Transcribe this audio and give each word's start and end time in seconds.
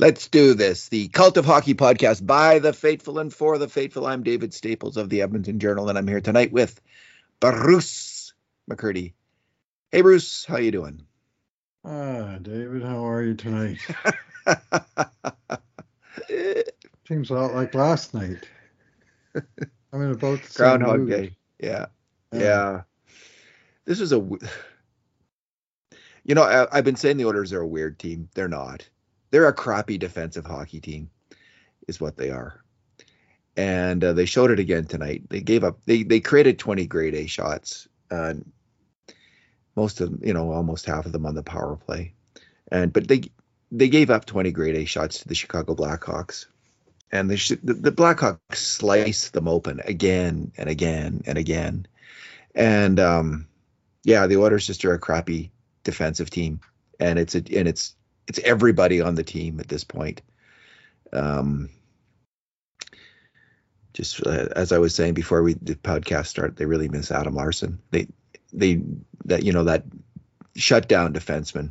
Let's 0.00 0.28
do 0.28 0.54
this. 0.54 0.88
The 0.90 1.08
Cult 1.08 1.38
of 1.38 1.44
Hockey 1.44 1.74
podcast 1.74 2.24
by 2.24 2.60
the 2.60 2.72
faithful 2.72 3.18
and 3.18 3.34
for 3.34 3.58
the 3.58 3.66
faithful. 3.66 4.06
I'm 4.06 4.22
David 4.22 4.54
Staples 4.54 4.96
of 4.96 5.08
the 5.08 5.22
Edmonton 5.22 5.58
Journal, 5.58 5.88
and 5.88 5.98
I'm 5.98 6.06
here 6.06 6.20
tonight 6.20 6.52
with 6.52 6.80
Bruce 7.40 8.32
McCurdy. 8.70 9.14
Hey, 9.90 10.02
Bruce, 10.02 10.44
how 10.44 10.58
you 10.58 10.70
doing? 10.70 11.02
Ah, 11.84 12.38
David, 12.40 12.84
how 12.84 13.08
are 13.08 13.24
you 13.24 13.34
tonight? 13.34 13.78
Seems 17.08 17.30
a 17.30 17.34
lot 17.34 17.54
like 17.54 17.74
last 17.74 18.14
night. 18.14 18.48
I'm 19.34 20.02
in 20.02 20.12
about 20.12 20.44
the 20.44 20.54
Groundhog 20.54 21.08
Day. 21.08 21.36
Yeah. 21.58 21.86
yeah. 22.32 22.38
yeah, 22.38 22.82
This 23.84 24.00
is 24.00 24.12
a. 24.12 24.24
You 26.24 26.34
know, 26.34 26.42
I, 26.42 26.66
I've 26.70 26.84
been 26.84 26.96
saying 26.96 27.16
the 27.16 27.24
Oilers 27.24 27.54
are 27.54 27.62
a 27.62 27.66
weird 27.66 27.98
team. 27.98 28.28
They're 28.34 28.48
not 28.48 28.86
they're 29.30 29.48
a 29.48 29.52
crappy 29.52 29.98
defensive 29.98 30.46
hockey 30.46 30.80
team, 30.80 31.10
is 31.86 32.00
what 32.00 32.16
they 32.16 32.30
are. 32.30 32.62
And 33.56 34.02
uh, 34.04 34.12
they 34.12 34.26
showed 34.26 34.50
it 34.50 34.60
again 34.60 34.84
tonight. 34.84 35.24
They 35.28 35.40
gave 35.40 35.64
up. 35.64 35.78
They 35.84 36.04
they 36.04 36.20
created 36.20 36.58
20 36.58 36.86
grade 36.86 37.14
A 37.14 37.26
shots. 37.26 37.88
Uh, 38.10 38.34
most 39.74 40.00
of 40.00 40.10
them, 40.10 40.20
you 40.24 40.32
know, 40.32 40.52
almost 40.52 40.86
half 40.86 41.06
of 41.06 41.12
them 41.12 41.26
on 41.26 41.34
the 41.34 41.42
power 41.42 41.76
play. 41.76 42.14
And 42.70 42.92
but 42.92 43.08
they 43.08 43.22
they 43.72 43.88
gave 43.88 44.10
up 44.10 44.24
20 44.26 44.52
grade 44.52 44.76
A 44.76 44.84
shots 44.84 45.20
to 45.20 45.28
the 45.28 45.34
Chicago 45.34 45.74
Blackhawks. 45.74 46.46
And 47.10 47.30
the, 47.30 47.58
the, 47.62 47.74
the 47.74 47.92
Blackhawks 47.92 48.56
sliced 48.56 49.32
them 49.32 49.48
open 49.48 49.80
again 49.84 50.52
and 50.58 50.68
again 50.68 51.22
and 51.26 51.38
again. 51.38 51.86
And 52.54 53.00
um, 53.00 53.48
yeah, 54.04 54.26
the 54.26 54.36
Oilers 54.36 54.66
just 54.66 54.84
are 54.84 54.94
a 54.94 54.98
crappy 54.98 55.50
defensive 55.84 56.30
team, 56.30 56.60
and 57.00 57.18
it's 57.18 57.34
a 57.34 57.38
and 57.38 57.68
it's 57.68 57.94
it's 58.28 58.38
everybody 58.40 59.00
on 59.00 59.14
the 59.14 59.24
team 59.24 59.58
at 59.58 59.68
this 59.68 59.82
point. 59.82 60.20
Um, 61.12 61.70
just 63.94 64.24
uh, 64.24 64.48
as 64.54 64.70
I 64.70 64.78
was 64.78 64.94
saying 64.94 65.14
before 65.14 65.42
we 65.42 65.54
the 65.54 65.74
podcast 65.74 66.26
start, 66.26 66.56
they 66.56 66.66
really 66.66 66.88
miss 66.88 67.10
Adam 67.10 67.34
Larsson. 67.34 67.80
They 67.90 68.06
they 68.52 68.82
that 69.24 69.42
you 69.42 69.52
know 69.52 69.64
that 69.64 69.84
shutdown 70.54 71.14
defenseman. 71.14 71.70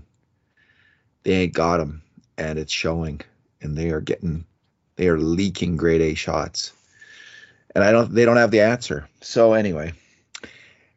They 1.24 1.34
ain't 1.34 1.54
got 1.54 1.80
him, 1.80 2.02
and 2.38 2.58
it's 2.60 2.74
showing. 2.74 3.22
And 3.60 3.76
they 3.76 3.90
are 3.90 4.02
getting, 4.02 4.46
they 4.98 5.08
are 5.08 5.18
leaking 5.18 5.78
grade 5.78 6.02
A 6.02 6.14
shots, 6.14 6.74
and 7.74 7.84
I 7.84 7.92
don't. 7.92 8.14
They 8.14 8.26
don't 8.26 8.38
have 8.38 8.52
the 8.52 8.62
answer. 8.62 9.08
So 9.22 9.54
anyway, 9.54 9.94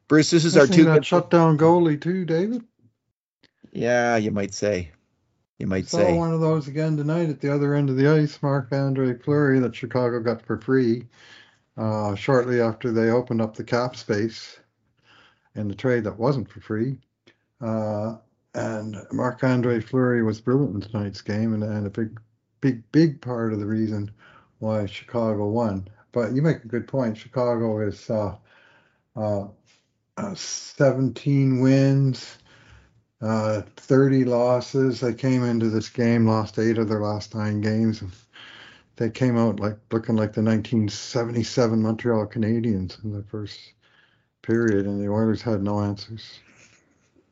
Bruce, 0.09 0.31
this 0.31 0.45
is 0.45 0.57
our 0.57 0.67
two. 0.67 0.85
That 0.85 1.05
shutdown 1.05 1.59
goalie 1.59 2.01
too, 2.01 2.25
David. 2.25 2.65
Yeah, 3.73 4.17
you 4.17 4.31
might 4.31 4.53
say 4.53 4.91
you 5.61 5.67
might 5.67 5.87
Saw 5.87 5.99
say. 5.99 6.17
one 6.17 6.33
of 6.33 6.41
those 6.41 6.69
again 6.69 6.97
tonight 6.97 7.29
at 7.29 7.41
the 7.41 7.53
other 7.53 7.75
end 7.75 7.91
of 7.91 7.97
the 7.97 8.09
ice, 8.09 8.43
Marc-Andre 8.43 9.19
Fleury, 9.19 9.61
that 9.61 9.77
Chicago 9.77 10.19
got 10.21 10.45
for 10.45 10.59
free 10.59 11.07
uh, 11.77 12.15
shortly 12.15 12.63
after 12.63 12.91
they 12.91 13.11
opened 13.11 13.43
up 13.43 13.55
the 13.55 13.65
cap 13.65 13.95
space 13.95 14.59
in 15.55 15.69
the 15.69 15.75
trade 15.75 16.05
that 16.05 16.19
wasn't 16.19 16.49
for 16.49 16.61
free. 16.61 16.97
Uh, 17.61 18.17
and 18.55 18.97
Marc-Andre 19.13 19.81
Fleury 19.81 20.23
was 20.23 20.41
brilliant 20.41 20.75
in 20.75 20.81
tonight's 20.81 21.21
game 21.21 21.53
and, 21.53 21.63
and 21.63 21.87
a 21.87 21.91
big, 21.91 22.19
big, 22.63 22.91
big 22.91 23.21
part 23.21 23.53
of 23.53 23.61
the 23.61 23.67
reason 23.67 24.11
why 24.61 24.87
Chicago 24.87 25.47
won. 25.49 25.87
But 26.13 26.33
you 26.33 26.41
make 26.41 26.65
a 26.65 26.69
good 26.69 26.89
point. 26.89 27.19
Chicago 27.19 27.87
is 27.87 28.09
uh, 28.09 28.35
uh, 29.15 29.45
uh 30.17 30.35
17 30.35 31.61
wins 31.61 32.39
uh, 33.23 33.63
30 33.77 34.25
losses. 34.25 35.01
They 35.01 35.15
came 35.15 35.45
into 35.45 35.69
this 35.71 35.89
game, 35.89 36.27
lost 36.27 36.59
eight 36.59 36.79
of 36.79 36.89
their 36.89 37.01
last 37.01 37.35
nine 37.35 37.61
games. 37.61 38.01
And 38.01 38.11
they 38.97 39.11
came 39.11 39.37
out 39.37 39.61
like 39.61 39.77
looking 39.91 40.17
like 40.17 40.33
the 40.33 40.43
1977 40.43 41.83
Montreal 41.83 42.27
Canadiens 42.27 43.03
in 43.05 43.13
the 43.13 43.23
first 43.25 43.59
period, 44.43 44.87
and 44.87 45.01
the 45.01 45.11
Oilers 45.11 45.43
had 45.43 45.63
no 45.63 45.81
answers. 45.81 46.39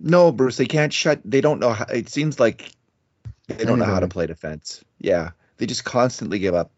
No, 0.00 0.30
Bruce, 0.30 0.56
they 0.56 0.66
can't 0.66 0.92
shut. 0.92 1.20
They 1.24 1.40
don't 1.40 1.58
know 1.58 1.72
how. 1.72 1.84
It 1.84 2.08
seems 2.08 2.38
like 2.38 2.70
they 3.48 3.64
don't 3.64 3.78
know 3.78 3.84
how 3.84 4.00
to 4.00 4.08
play 4.08 4.26
defense. 4.26 4.84
Yeah, 4.98 5.30
they 5.56 5.66
just 5.66 5.84
constantly 5.84 6.38
give 6.38 6.54
up 6.54 6.70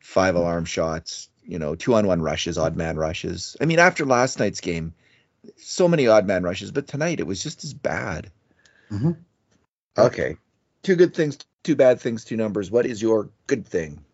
five 0.00 0.34
alarm 0.34 0.64
shots. 0.64 1.28
You 1.44 1.58
know, 1.58 1.74
two 1.74 1.94
on 1.94 2.06
one 2.06 2.20
rushes, 2.20 2.58
odd 2.58 2.76
man 2.76 2.96
rushes. 2.96 3.56
I 3.60 3.64
mean, 3.64 3.78
after 3.78 4.04
last 4.04 4.38
night's 4.38 4.60
game, 4.60 4.92
so 5.56 5.88
many 5.88 6.06
odd 6.06 6.26
man 6.26 6.42
rushes, 6.42 6.70
but 6.70 6.86
tonight 6.86 7.20
it 7.20 7.26
was 7.26 7.42
just 7.42 7.64
as 7.64 7.74
bad. 7.74 8.30
Mm-hmm. 8.90 9.12
Okay, 9.98 10.36
two 10.82 10.96
good 10.96 11.14
things, 11.14 11.38
two 11.62 11.76
bad 11.76 12.00
things, 12.00 12.24
two 12.24 12.36
numbers. 12.36 12.70
What 12.70 12.86
is 12.86 13.02
your 13.02 13.30
good 13.46 13.66
thing? 13.66 14.04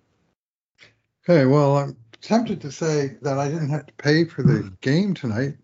Okay, 1.28 1.44
well, 1.44 1.76
I'm 1.76 1.96
tempted 2.20 2.60
to 2.60 2.70
say 2.70 3.16
that 3.22 3.38
I 3.38 3.48
didn't 3.48 3.70
have 3.70 3.86
to 3.86 3.92
pay 3.94 4.24
for 4.24 4.42
the 4.42 4.62
hmm. 4.62 4.68
game 4.80 5.14
tonight. 5.14 5.56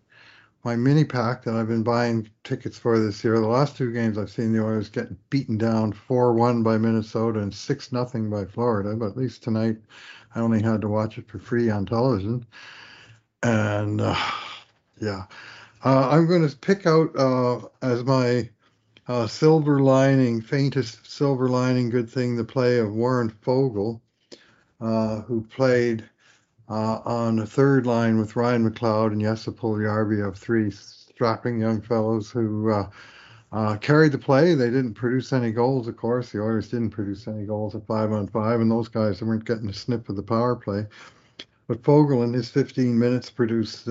My 0.65 0.77
mini 0.77 1.03
pack 1.03 1.43
that 1.43 1.55
I've 1.55 1.67
been 1.67 1.83
buying 1.83 2.29
tickets 2.45 2.77
for 2.77 2.97
this 2.97 3.21
year. 3.21 3.37
The 3.37 3.47
last 3.47 3.75
two 3.75 3.91
games 3.91 4.17
I've 4.17 4.29
seen 4.29 4.53
the 4.53 4.63
Oilers 4.63 4.87
getting 4.87 5.17
beaten 5.29 5.57
down 5.57 5.91
four 5.91 6.33
one 6.33 6.63
by 6.63 6.77
Minnesota 6.77 7.39
and 7.39 7.53
six 7.53 7.91
nothing 7.91 8.29
by 8.29 8.45
Florida. 8.45 8.95
But 8.95 9.07
at 9.07 9.17
least 9.17 9.43
tonight, 9.43 9.77
I 10.35 10.39
only 10.39 10.61
had 10.61 10.79
to 10.81 10.87
watch 10.87 11.17
it 11.17 11.27
for 11.27 11.37
free 11.37 11.69
on 11.69 11.85
television. 11.85 12.45
And 13.41 13.99
uh, 13.99 14.15
yeah, 15.03 15.25
uh, 15.83 16.09
I'm 16.09 16.27
going 16.27 16.47
to 16.47 16.55
pick 16.55 16.85
out 16.87 17.15
uh, 17.17 17.59
as 17.81 18.03
my 18.05 18.49
uh, 19.07 19.27
silver 19.27 19.81
lining, 19.81 20.41
faintest 20.41 21.11
silver 21.11 21.49
lining 21.49 21.89
good 21.89 22.09
thing, 22.09 22.35
the 22.37 22.43
play 22.43 22.79
of 22.79 22.93
Warren 22.93 23.29
Foegele, 23.29 23.99
uh, 24.79 25.21
who 25.21 25.41
played 25.41 26.09
uh, 26.69 26.99
on 27.03 27.35
the 27.35 27.45
third 27.45 27.85
line 27.85 28.17
with 28.17 28.37
Ryan 28.37 28.69
McLeod 28.69 29.11
and 29.11 29.21
Jesse 29.21 29.51
Puljujarvi 29.51 30.25
of 30.25 30.37
three 30.37 30.71
strapping 30.71 31.59
young 31.59 31.81
fellows 31.81 32.31
who 32.31 32.71
uh, 33.51 33.77
carried 33.77 34.13
the 34.13 34.17
play. 34.17 34.55
They 34.55 34.69
didn't 34.69 34.93
produce 34.93 35.33
any 35.33 35.51
goals, 35.51 35.89
of 35.89 35.97
course. 35.97 36.31
The 36.31 36.39
Oilers 36.39 36.69
didn't 36.69 36.91
produce 36.91 37.27
any 37.27 37.45
goals 37.45 37.75
at 37.75 37.85
five 37.85 38.13
on 38.13 38.27
five, 38.27 38.61
and 38.61 38.71
those 38.71 38.87
guys 38.87 39.21
weren't 39.21 39.45
getting 39.45 39.69
a 39.69 39.73
snip 39.73 40.07
of 40.07 40.15
the 40.15 40.23
power 40.23 40.55
play. 40.55 40.85
But 41.67 41.83
Foegele, 41.83 42.23
in 42.23 42.33
his 42.33 42.49
15 42.49 42.97
minutes, 42.97 43.29
produced 43.29 43.89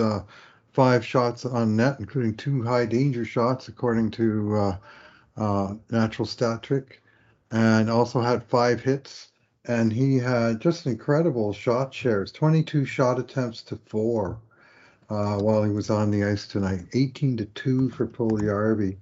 five 0.73 1.05
shots 1.05 1.45
on 1.45 1.77
net, 1.77 1.97
including 1.99 2.35
two 2.35 2.63
high 2.63 2.87
danger 2.87 3.25
shots, 3.25 3.69
according 3.69 4.11
to 4.13 4.57
uh, 4.57 4.77
uh, 5.37 5.75
Natural 5.91 6.27
Stat 6.27 6.63
Trick, 6.63 7.03
and 7.51 7.91
also 7.91 8.21
had 8.21 8.45
five 8.45 8.81
hits. 8.81 9.29
And 9.67 9.93
he 9.93 10.17
had 10.17 10.61
just 10.61 10.87
incredible 10.87 11.53
shot 11.53 11.95
shares 11.95 12.33
22 12.33 12.85
shot 12.85 13.21
attempts 13.21 13.63
to 13.65 13.77
four 13.87 14.39
uh, 15.09 15.37
while 15.37 15.63
he 15.63 15.71
was 15.71 15.89
on 15.91 16.11
the 16.11 16.25
ice 16.25 16.49
tonight, 16.49 16.81
18 16.95 17.37
to 17.37 17.45
2 17.45 17.91
for 17.91 18.07
Puljujarvi, 18.07 18.97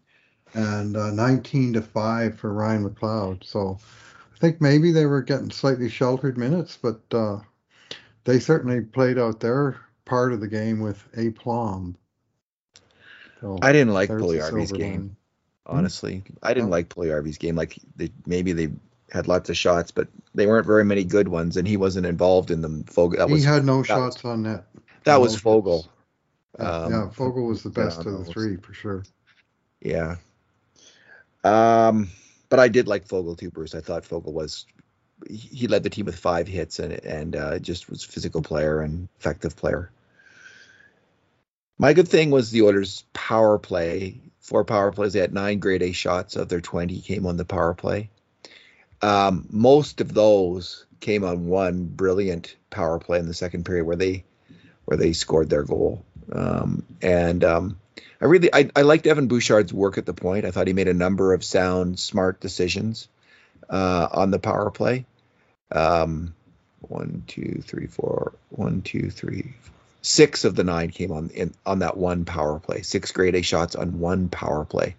and 0.54 0.97
uh, 0.97 1.10
19 1.12 1.75
to 1.75 1.82
5 1.82 2.38
for 2.38 2.53
Ryan 2.53 2.91
McLeod. 2.91 3.44
So 3.44 3.78
I 4.34 4.38
think 4.38 4.60
maybe 4.60 4.91
they 4.91 5.06
were 5.06 5.22
getting 5.22 5.50
slightly 5.50 5.88
sheltered 5.88 6.36
minutes, 6.36 6.76
but 6.80 7.00
uh, 7.12 7.38
they 8.25 8.38
certainly 8.38 8.80
played 8.80 9.19
out 9.19 9.41
their 9.41 9.80
part 10.10 10.32
of 10.32 10.41
the 10.41 10.48
game 10.48 10.81
with 10.81 11.03
a 11.16 11.31
plum. 11.31 11.97
So 13.41 13.59
I 13.62 13.72
didn't 13.72 13.94
like 13.94 14.10
Puljujarvi's 14.10 14.72
game. 14.72 15.16
Hmm? 15.66 15.76
Honestly, 15.78 16.25
hmm? 16.26 16.34
I 16.43 16.53
didn't 16.53 16.69
oh. 16.69 16.72
like 16.72 16.88
Puljujarvi's 16.88 17.38
game. 17.38 17.54
Like 17.54 17.78
they, 17.97 18.10
maybe 18.26 18.53
they 18.53 18.71
had 19.10 19.28
lots 19.28 19.48
of 19.48 19.56
shots, 19.56 19.93
but 19.93 20.09
they 20.34 20.47
weren't 20.47 20.66
very 20.66 20.84
many 20.84 21.04
good 21.04 21.28
ones, 21.28 21.56
and 21.56 21.66
he 21.66 21.76
wasn't 21.76 22.06
involved 22.06 22.50
in 22.50 22.60
them. 22.60 22.84
Foegele, 22.84 23.19
that 23.19 23.28
he 23.28 23.34
was, 23.34 23.44
had 23.44 23.65
no 23.65 23.82
shots 23.82 24.25
on 24.25 24.43
net. 24.43 24.66
That 25.04 25.15
no 25.15 25.21
was 25.21 25.41
Foegele. 25.41 25.87
Um, 26.59 26.92
yeah, 26.92 27.09
Foegele 27.15 27.47
was 27.47 27.62
the 27.62 27.71
best 27.71 28.04
of 28.04 28.19
the 28.19 28.25
three 28.25 28.56
for 28.56 28.75
sure. 28.75 29.04
Yeah. 29.80 30.16
Um, 31.45 32.10
but 32.48 32.59
I 32.59 32.68
did 32.68 32.89
like 32.89 33.06
Foegele 33.06 33.39
too, 33.39 33.51
Bruce. 33.51 33.74
I 33.77 33.80
thought 33.80 34.03
Foegele 34.03 34.33
was 34.33 34.66
he 35.28 35.66
led 35.66 35.83
the 35.83 35.91
team 35.91 36.06
with 36.06 36.16
five 36.16 36.48
hits 36.48 36.78
and 36.78 36.92
and 37.04 37.36
uh, 37.36 37.59
just 37.59 37.89
was 37.89 38.03
physical 38.03 38.42
player 38.42 38.80
and 38.80 39.09
effective 39.18 39.56
player. 39.56 39.91
My 41.80 41.94
good 41.94 42.09
thing 42.09 42.30
was 42.30 42.50
the 42.50 42.60
Oilers' 42.60 43.04
power 43.15 43.56
play. 43.59 44.21
Four 44.41 44.66
power 44.66 44.92
plays. 44.92 45.15
They 45.15 45.21
had 45.21 45.32
nine 45.32 45.60
grade 45.60 45.80
A 45.80 45.92
shots 45.92 46.36
of 46.36 46.50
their 46.50 46.60
20 46.60 47.00
came 47.00 47.24
on 47.24 47.38
the 47.38 47.47
power 47.47 47.72
play. 47.72 48.10
Um, 49.00 49.47
most 49.48 50.03
of 50.03 50.12
those 50.12 50.84
came 51.00 51.24
on 51.24 51.47
one 51.47 51.86
brilliant 51.86 52.54
power 52.68 52.98
play 52.98 53.18
in 53.18 53.27
the 53.27 53.32
second 53.32 53.65
period 53.65 53.86
where 53.86 53.97
they 53.97 54.24
where 54.84 54.98
they 54.98 55.15
scored 55.15 55.48
their 55.48 55.62
goal. 55.62 56.04
Um, 56.30 56.84
and 57.00 57.42
um, 57.44 57.80
I 58.21 58.27
really 58.27 58.53
I, 58.53 58.68
I 58.77 58.82
liked 58.82 59.06
Evan 59.06 59.28
Bouchard's 59.28 59.72
work 59.72 59.97
at 59.97 60.04
the 60.04 60.12
point. 60.12 60.44
I 60.44 60.50
thought 60.50 60.66
he 60.66 60.74
made 60.74 60.88
a 60.88 60.92
number 60.92 61.32
of 61.32 61.42
sound, 61.42 61.98
smart 61.98 62.41
decisions 62.41 63.09
uh, 63.71 64.06
on 64.12 64.30
the 64.30 64.38
power 64.38 64.71
play. 64.71 65.06
Um, 65.72 66.34
one, 66.82 67.24
two, 67.27 67.62
three, 67.65 67.86
four. 67.86 68.34
One, 68.50 68.82
two, 68.82 69.09
three, 69.09 69.54
Six 70.02 70.44
of 70.44 70.54
the 70.56 70.64
nine 70.64 70.91
came 70.91 71.12
on 71.12 71.30
in 71.30 71.52
on 71.66 71.80
that 71.80 71.97
one 71.97 72.24
power 72.24 72.58
play. 72.58 72.82
Six 72.82 73.12
grade 73.12 73.34
A 73.34 73.42
shots 73.42 73.76
on 73.76 74.00
one 74.00 74.28
power 74.28 74.64
play, 74.64 74.97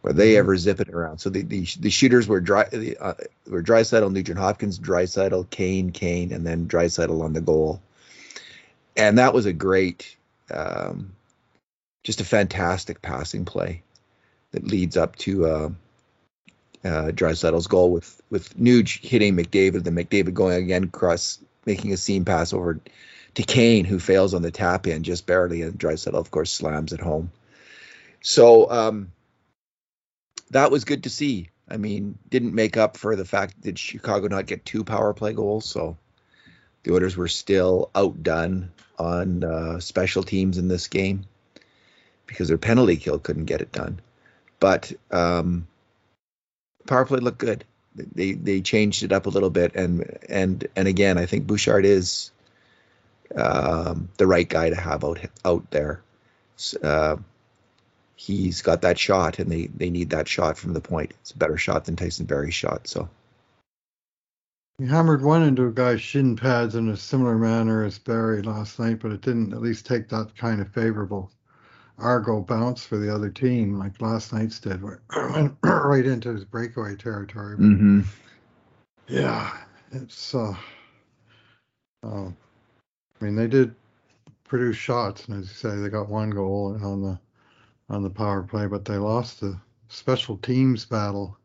where 0.00 0.14
they 0.14 0.36
ever 0.38 0.56
zip 0.56 0.80
it 0.80 0.88
around. 0.88 1.18
So 1.18 1.28
the 1.28 1.42
the, 1.42 1.66
the 1.80 1.90
shooters 1.90 2.26
were 2.26 2.40
dry 2.40 2.62
uh, 2.98 3.14
were 3.46 3.62
Draisaitl, 3.62 4.10
Nugent 4.10 4.38
Hopkins, 4.38 4.78
Draisaitl, 4.78 5.50
Kane, 5.50 5.92
Kane, 5.92 6.32
and 6.32 6.46
then 6.46 6.66
Draisaitl 6.66 7.22
on 7.22 7.34
the 7.34 7.42
goal, 7.42 7.82
and 8.96 9.18
that 9.18 9.34
was 9.34 9.44
a 9.44 9.52
great, 9.52 10.16
um, 10.50 11.12
just 12.02 12.22
a 12.22 12.24
fantastic 12.24 13.02
passing 13.02 13.44
play 13.44 13.82
that 14.52 14.66
leads 14.66 14.96
up 14.96 15.16
to 15.16 15.46
uh, 15.46 15.70
uh, 16.84 17.10
Draisaitl's 17.10 17.66
goal 17.66 17.90
with 17.90 18.20
with 18.30 18.58
Nuge 18.58 19.04
hitting 19.04 19.36
McDavid, 19.36 19.84
then 19.84 19.94
McDavid 19.94 20.34
going 20.34 20.62
again 20.62 20.84
across, 20.84 21.38
making 21.66 21.92
a 21.92 21.96
seam 21.96 22.24
pass 22.24 22.52
over 22.52 22.80
to 23.34 23.42
Kane, 23.42 23.84
who 23.84 23.98
fails 23.98 24.34
on 24.34 24.42
the 24.42 24.50
tap 24.50 24.86
in 24.86 25.02
just 25.02 25.26
barely, 25.26 25.62
and 25.62 25.78
Draisaitl, 25.78 26.14
of 26.14 26.30
course, 26.30 26.52
slams 26.52 26.92
it 26.92 27.00
home. 27.00 27.30
So 28.20 28.70
um, 28.70 29.12
that 30.50 30.70
was 30.70 30.84
good 30.84 31.04
to 31.04 31.10
see. 31.10 31.50
I 31.68 31.76
mean, 31.76 32.18
didn't 32.28 32.54
make 32.54 32.76
up 32.76 32.96
for 32.96 33.16
the 33.16 33.24
fact 33.24 33.62
that 33.62 33.78
Chicago 33.78 34.28
not 34.28 34.46
get 34.46 34.64
two 34.64 34.84
power 34.84 35.14
play 35.14 35.32
goals, 35.32 35.64
so 35.64 35.96
the 36.82 36.92
Oilers 36.92 37.16
were 37.16 37.28
still 37.28 37.90
outdone 37.94 38.70
on 38.98 39.44
uh, 39.44 39.80
special 39.80 40.22
teams 40.22 40.58
in 40.58 40.68
this 40.68 40.88
game 40.88 41.24
because 42.26 42.48
their 42.48 42.58
penalty 42.58 42.96
kill 42.96 43.18
couldn't 43.18 43.46
get 43.46 43.62
it 43.62 43.72
done. 43.72 44.00
But 44.60 44.92
um, 45.10 45.66
power 46.86 47.04
play 47.04 47.20
looked 47.20 47.38
good. 47.38 47.64
They 47.94 48.32
they 48.32 48.60
changed 48.60 49.02
it 49.02 49.12
up 49.12 49.26
a 49.26 49.30
little 49.30 49.50
bit, 49.50 49.74
and 49.74 50.18
and 50.28 50.66
and 50.76 50.88
again, 50.88 51.18
I 51.18 51.26
think 51.26 51.46
Bouchard 51.46 51.84
is 51.84 52.30
um, 53.36 54.08
the 54.16 54.26
right 54.26 54.48
guy 54.48 54.70
to 54.70 54.76
have 54.76 55.04
out 55.04 55.18
out 55.44 55.70
there. 55.70 56.02
Uh, 56.82 57.16
he's 58.16 58.62
got 58.62 58.82
that 58.82 58.98
shot, 58.98 59.38
and 59.38 59.50
they 59.50 59.66
they 59.66 59.90
need 59.90 60.10
that 60.10 60.28
shot 60.28 60.56
from 60.58 60.72
the 60.72 60.80
point. 60.80 61.12
It's 61.20 61.32
a 61.32 61.38
better 61.38 61.56
shot 61.56 61.84
than 61.84 61.96
Tyson 61.96 62.26
Barrie's 62.26 62.54
shot. 62.54 62.86
So 62.86 63.08
he 64.78 64.86
hammered 64.86 65.22
one 65.22 65.42
into 65.42 65.66
a 65.66 65.72
guy's 65.72 66.00
shin 66.00 66.36
pads 66.36 66.74
in 66.74 66.88
a 66.88 66.96
similar 66.96 67.36
manner 67.36 67.84
as 67.84 67.98
Barrie 67.98 68.42
last 68.42 68.78
night, 68.78 69.00
but 69.00 69.12
it 69.12 69.20
didn't 69.20 69.52
at 69.52 69.60
least 69.60 69.86
take 69.86 70.08
that 70.08 70.36
kind 70.36 70.60
of 70.60 70.68
favorable 70.72 71.30
Argo 71.98 72.40
bounce 72.40 72.84
for 72.84 72.96
the 72.96 73.14
other 73.14 73.30
team 73.30 73.78
like 73.78 74.00
last 74.00 74.32
night's 74.32 74.58
did, 74.58 74.82
went 74.82 75.56
right 75.62 76.06
into 76.06 76.32
his 76.32 76.44
breakaway 76.44 76.96
territory. 76.96 77.56
Mm-hmm. 77.56 78.00
Yeah, 79.08 79.56
it's. 79.92 80.34
uh, 80.34 80.54
uh 82.02 82.30
I 83.22 83.24
mean, 83.24 83.36
they 83.36 83.46
did 83.46 83.76
produce 84.42 84.76
shots, 84.76 85.28
and 85.28 85.38
as 85.38 85.48
you 85.48 85.54
say, 85.54 85.76
they 85.76 85.88
got 85.88 86.08
one 86.08 86.30
goal 86.30 86.76
on 86.82 87.02
the 87.02 87.20
on 87.88 88.02
the 88.02 88.10
power 88.10 88.42
play, 88.42 88.66
but 88.66 88.84
they 88.84 88.96
lost 88.96 89.40
the 89.40 89.60
special 89.86 90.38
teams 90.38 90.84
battle 90.84 91.38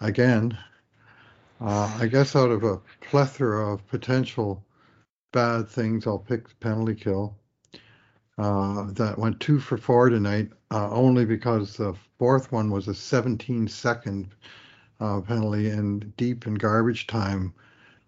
again. 0.00 0.56
Uh, 1.60 1.94
I 2.00 2.06
guess 2.06 2.34
out 2.34 2.50
of 2.50 2.64
a 2.64 2.80
plethora 3.02 3.74
of 3.74 3.86
potential 3.88 4.64
bad 5.32 5.68
things, 5.68 6.06
I'll 6.06 6.18
pick 6.18 6.48
the 6.48 6.54
penalty 6.54 6.94
kill. 6.94 7.36
Uh, 8.38 8.90
that 8.92 9.18
went 9.18 9.38
two 9.38 9.60
for 9.60 9.76
four 9.76 10.08
tonight, 10.08 10.48
uh, 10.70 10.88
only 10.90 11.26
because 11.26 11.76
the 11.76 11.94
fourth 12.18 12.50
one 12.50 12.70
was 12.70 12.88
a 12.88 12.94
17 12.94 13.68
second 13.68 14.28
uh, 14.98 15.20
penalty 15.20 15.68
in 15.68 16.14
deep 16.16 16.46
in 16.46 16.54
garbage 16.54 17.06
time 17.06 17.52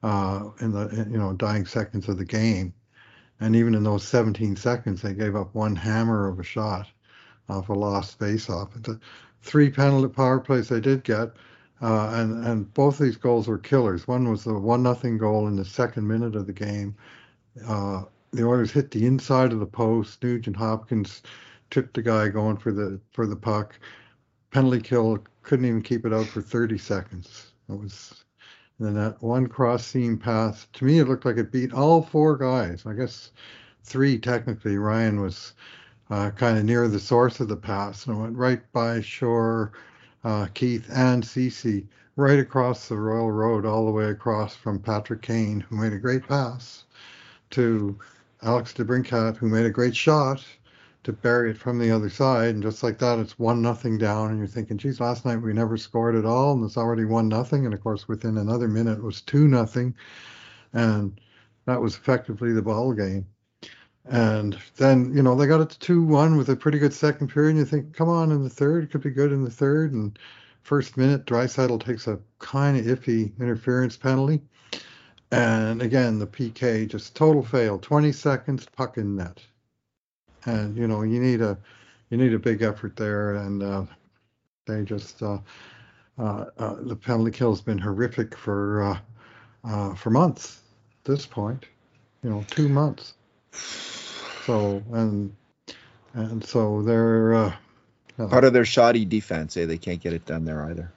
uh, 0.02 0.48
in 0.62 0.72
the 0.72 1.06
you 1.10 1.18
know 1.18 1.34
dying 1.34 1.66
seconds 1.66 2.08
of 2.08 2.16
the 2.16 2.24
game. 2.24 2.72
And 3.40 3.56
even 3.56 3.74
in 3.74 3.82
those 3.82 4.06
17 4.06 4.56
seconds, 4.56 5.02
they 5.02 5.14
gave 5.14 5.36
up 5.36 5.54
one 5.54 5.76
hammer 5.76 6.28
of 6.28 6.38
a 6.38 6.44
shot 6.44 6.88
off 7.48 7.68
a 7.68 7.72
lost 7.72 8.18
face-off. 8.18 8.70
The 8.82 8.98
three 9.42 9.70
penalty 9.70 10.08
power 10.08 10.40
plays 10.40 10.68
they 10.68 10.80
did 10.80 11.04
get, 11.04 11.32
uh, 11.82 12.10
and 12.14 12.44
and 12.44 12.72
both 12.74 12.98
these 12.98 13.16
goals 13.16 13.48
were 13.48 13.58
killers. 13.58 14.08
One 14.08 14.30
was 14.30 14.44
the 14.44 14.54
one 14.54 14.82
nothing 14.82 15.18
goal 15.18 15.46
in 15.48 15.56
the 15.56 15.64
second 15.64 16.06
minute 16.06 16.36
of 16.36 16.46
the 16.46 16.52
game. 16.52 16.94
Uh, 17.66 18.04
the 18.32 18.46
Oilers 18.46 18.72
hit 18.72 18.90
the 18.90 19.06
inside 19.06 19.52
of 19.52 19.60
the 19.60 19.66
post. 19.66 20.22
Nugent 20.22 20.56
Hopkins 20.56 21.22
tipped 21.70 21.94
the 21.94 22.02
guy 22.02 22.28
going 22.28 22.56
for 22.56 22.72
the 22.72 23.00
for 23.12 23.26
the 23.26 23.36
puck. 23.36 23.78
Penalty 24.50 24.80
kill 24.80 25.18
couldn't 25.42 25.66
even 25.66 25.82
keep 25.82 26.06
it 26.06 26.12
out 26.12 26.26
for 26.26 26.40
30 26.40 26.78
seconds. 26.78 27.52
It 27.68 27.78
was 27.78 28.23
and 28.78 28.88
then 28.88 28.94
that 28.94 29.22
one 29.22 29.46
cross 29.46 29.86
seam 29.86 30.18
pass. 30.18 30.66
To 30.74 30.84
me, 30.84 30.98
it 30.98 31.08
looked 31.08 31.24
like 31.24 31.36
it 31.36 31.52
beat 31.52 31.72
all 31.72 32.02
four 32.02 32.36
guys. 32.36 32.84
I 32.86 32.92
guess 32.94 33.30
three 33.84 34.18
technically. 34.18 34.76
Ryan 34.76 35.20
was 35.20 35.52
uh, 36.10 36.30
kind 36.30 36.58
of 36.58 36.64
near 36.64 36.88
the 36.88 36.98
source 36.98 37.40
of 37.40 37.48
the 37.48 37.56
pass 37.56 38.06
and 38.06 38.20
went 38.20 38.36
right 38.36 38.60
by 38.72 39.00
Shore, 39.00 39.72
uh, 40.24 40.46
Keith, 40.54 40.88
and 40.92 41.24
Ceci, 41.24 41.86
right 42.16 42.38
across 42.38 42.88
the 42.88 42.96
Royal 42.96 43.30
Road, 43.30 43.64
all 43.64 43.84
the 43.86 43.92
way 43.92 44.06
across 44.06 44.54
from 44.54 44.78
Patrick 44.78 45.22
Kane, 45.22 45.60
who 45.60 45.76
made 45.76 45.92
a 45.92 45.98
great 45.98 46.26
pass, 46.26 46.84
to 47.50 47.98
Alex 48.42 48.72
DeBrincat, 48.72 49.36
who 49.36 49.48
made 49.48 49.66
a 49.66 49.70
great 49.70 49.96
shot 49.96 50.44
to 51.04 51.12
bury 51.12 51.50
it 51.50 51.58
from 51.58 51.78
the 51.78 51.90
other 51.90 52.10
side. 52.10 52.54
And 52.54 52.62
just 52.62 52.82
like 52.82 52.98
that, 52.98 53.18
it's 53.18 53.38
one 53.38 53.62
nothing 53.62 53.96
down. 53.98 54.30
And 54.30 54.38
you're 54.38 54.46
thinking, 54.46 54.78
geez, 54.78 55.00
last 55.00 55.24
night 55.24 55.36
we 55.36 55.52
never 55.52 55.76
scored 55.76 56.16
at 56.16 56.24
all, 56.24 56.52
and 56.52 56.64
it's 56.64 56.76
already 56.76 57.04
one 57.04 57.28
nothing. 57.28 57.64
And 57.64 57.74
of 57.74 57.82
course, 57.82 58.08
within 58.08 58.38
another 58.38 58.68
minute, 58.68 58.98
it 58.98 59.04
was 59.04 59.20
two 59.20 59.46
nothing, 59.46 59.94
and 60.72 61.20
that 61.66 61.80
was 61.80 61.94
effectively 61.94 62.52
the 62.52 62.62
ball 62.62 62.92
game. 62.92 63.26
And 64.06 64.58
then, 64.76 65.14
you 65.14 65.22
know, 65.22 65.34
they 65.34 65.46
got 65.46 65.62
it 65.62 65.70
to 65.70 65.78
2 65.78 66.02
1 66.02 66.36
with 66.36 66.50
a 66.50 66.56
pretty 66.56 66.78
good 66.78 66.92
second 66.92 67.28
period. 67.28 67.50
And 67.50 67.58
you 67.58 67.64
think, 67.64 67.94
come 67.94 68.08
on, 68.08 68.32
in 68.32 68.42
the 68.42 68.50
third, 68.50 68.84
it 68.84 68.90
could 68.90 69.02
be 69.02 69.10
good 69.10 69.32
in 69.32 69.44
the 69.44 69.50
third. 69.50 69.92
And 69.92 70.18
first 70.62 70.98
minute, 70.98 71.24
Draisaitl 71.24 71.82
takes 71.82 72.06
a 72.06 72.18
kind 72.38 72.76
of 72.76 72.84
iffy 72.84 73.38
interference 73.40 73.96
penalty. 73.96 74.42
And 75.30 75.80
again, 75.80 76.18
the 76.18 76.26
PK 76.26 76.86
just 76.86 77.16
total 77.16 77.42
fail. 77.42 77.78
20 77.78 78.12
seconds, 78.12 78.66
puck 78.66 78.98
in 78.98 79.16
net. 79.16 79.42
And, 80.46 80.76
you 80.76 80.86
know, 80.86 81.02
you 81.02 81.20
need 81.20 81.40
a 81.40 81.58
you 82.10 82.16
need 82.16 82.34
a 82.34 82.38
big 82.38 82.62
effort 82.62 82.96
there. 82.96 83.34
And 83.34 83.62
uh, 83.62 83.84
they 84.66 84.82
just, 84.82 85.22
uh, 85.22 85.38
uh, 86.18 86.46
uh 86.58 86.76
the 86.82 86.96
penalty 86.96 87.30
kill 87.30 87.50
has 87.50 87.60
been 87.60 87.78
horrific 87.78 88.36
for, 88.36 88.82
uh, 88.82 88.98
uh, 89.64 89.94
for 89.94 90.10
months 90.10 90.60
at 91.00 91.12
this 91.12 91.26
point, 91.26 91.66
you 92.22 92.30
know, 92.30 92.44
two 92.50 92.68
months. 92.68 93.14
So 94.44 94.82
and 94.92 95.34
and 96.12 96.44
so 96.44 96.82
they're 96.82 97.34
uh, 97.34 97.52
part 98.28 98.44
of 98.44 98.52
their 98.52 98.64
shoddy 98.64 99.04
defense. 99.04 99.56
Eh? 99.56 99.66
They 99.66 99.78
can't 99.78 100.00
get 100.00 100.12
it 100.12 100.26
done 100.26 100.44
there 100.44 100.64
either. 100.64 100.92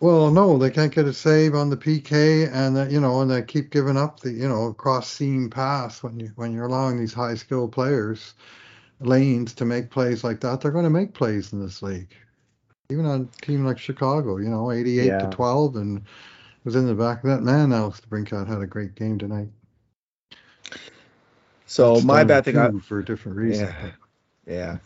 Well, 0.00 0.30
no, 0.30 0.56
they 0.56 0.70
can't 0.70 0.94
get 0.94 1.04
a 1.06 1.12
save 1.12 1.54
on 1.54 1.68
the 1.68 1.76
PK, 1.76 2.50
and 2.50 2.90
you 2.90 3.00
know, 3.00 3.20
and 3.20 3.30
they 3.30 3.42
keep 3.42 3.70
giving 3.70 3.96
up 3.96 4.20
the 4.20 4.30
you 4.30 4.48
know 4.48 4.72
cross 4.72 5.10
seam 5.10 5.50
pass 5.50 6.02
when 6.02 6.20
you 6.20 6.32
when 6.36 6.52
you're 6.52 6.66
allowing 6.66 6.98
these 6.98 7.12
high 7.12 7.34
skilled 7.34 7.72
players 7.72 8.34
lanes 9.00 9.54
to 9.54 9.64
make 9.64 9.90
plays 9.90 10.22
like 10.22 10.40
that. 10.40 10.60
They're 10.60 10.70
going 10.70 10.84
to 10.84 10.90
make 10.90 11.14
plays 11.14 11.52
in 11.52 11.60
this 11.60 11.82
league, 11.82 12.14
even 12.90 13.06
on 13.06 13.28
a 13.28 13.44
team 13.44 13.64
like 13.64 13.78
Chicago. 13.78 14.36
You 14.36 14.48
know, 14.48 14.70
88 14.70 15.06
yeah. 15.06 15.18
to 15.18 15.30
12, 15.30 15.76
and 15.76 16.02
was 16.64 16.76
in 16.76 16.86
the 16.86 16.94
back 16.94 17.24
of 17.24 17.30
that 17.30 17.42
man. 17.42 17.72
Alex 17.72 18.00
DeBrincat 18.00 18.46
had 18.46 18.60
a 18.60 18.66
great 18.66 18.94
game 18.94 19.18
tonight. 19.18 19.48
So 21.66 22.00
my 22.00 22.24
bad 22.24 22.44
thing 22.44 22.58
I, 22.58 22.70
for 22.80 22.98
a 22.98 23.04
different 23.04 23.38
reason. 23.38 23.72
Yeah, 24.46 24.78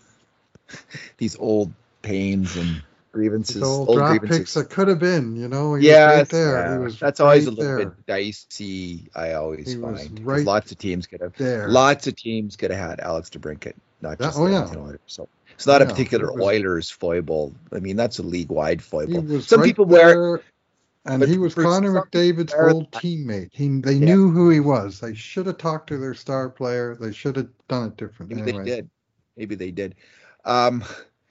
yeah. 0.68 0.78
These 1.16 1.36
old 1.36 1.72
pains 2.02 2.56
and 2.56 2.82
grievances, 3.10 3.62
old, 3.62 3.88
old 3.88 3.98
draft 3.98 4.20
grievances. 4.20 4.38
picks 4.38 4.54
that 4.54 4.68
could 4.68 4.88
have 4.88 4.98
been. 4.98 5.34
You 5.34 5.48
know, 5.48 5.76
yeah, 5.76 6.16
right 6.16 6.28
there. 6.28 6.86
Yeah. 6.86 6.94
that's 7.00 7.20
always 7.20 7.46
a 7.46 7.50
little 7.50 7.64
there. 7.64 7.86
bit 7.86 8.06
dicey. 8.06 9.08
I 9.14 9.32
always 9.32 9.72
he 9.72 9.80
find 9.80 10.20
right 10.26 10.44
lots 10.44 10.72
of 10.72 10.78
teams 10.78 11.06
could 11.06 11.22
have. 11.22 11.34
There. 11.36 11.68
Lots 11.68 12.06
of 12.06 12.16
teams 12.16 12.56
could 12.56 12.70
have 12.70 12.90
had 12.90 13.00
Alex 13.00 13.30
DeBrincat, 13.30 13.74
not 14.04 14.20
just 14.20 14.38
oh, 14.38 14.46
yeah. 14.46 14.68
Oilers. 14.76 15.00
So 15.06 15.28
it's 15.54 15.66
not 15.66 15.80
yeah, 15.80 15.88
a 15.88 15.90
particular 15.90 16.32
was, 16.32 16.42
Oilers 16.42 16.90
foible. 16.90 17.54
I 17.72 17.80
mean, 17.80 17.96
that's 17.96 18.20
a 18.20 18.22
league 18.22 18.50
wide 18.50 18.82
foible. 18.82 19.40
Some 19.40 19.60
right 19.60 19.66
people 19.66 19.86
wear 19.86 20.40
and 21.06 21.22
he 21.22 21.38
was 21.38 21.54
Connor 21.54 21.92
McDavid's 21.92 22.54
old 22.54 22.90
teammate. 22.92 23.50
He, 23.52 23.68
they 23.68 23.92
yeah. 23.94 24.04
knew 24.06 24.30
who 24.30 24.50
he 24.50 24.60
was. 24.60 25.00
They 25.00 25.14
should 25.14 25.46
have 25.46 25.58
talked 25.58 25.88
to 25.88 25.98
their 25.98 26.14
star 26.14 26.48
player. 26.48 26.96
They 26.98 27.12
should 27.12 27.36
have 27.36 27.48
done 27.68 27.88
it 27.88 27.96
differently. 27.96 28.40
Maybe 28.40 28.58
they 28.58 28.64
did. 28.64 28.90
Maybe 29.36 29.54
they 29.54 29.70
did. 29.70 29.96
Um, 30.44 30.84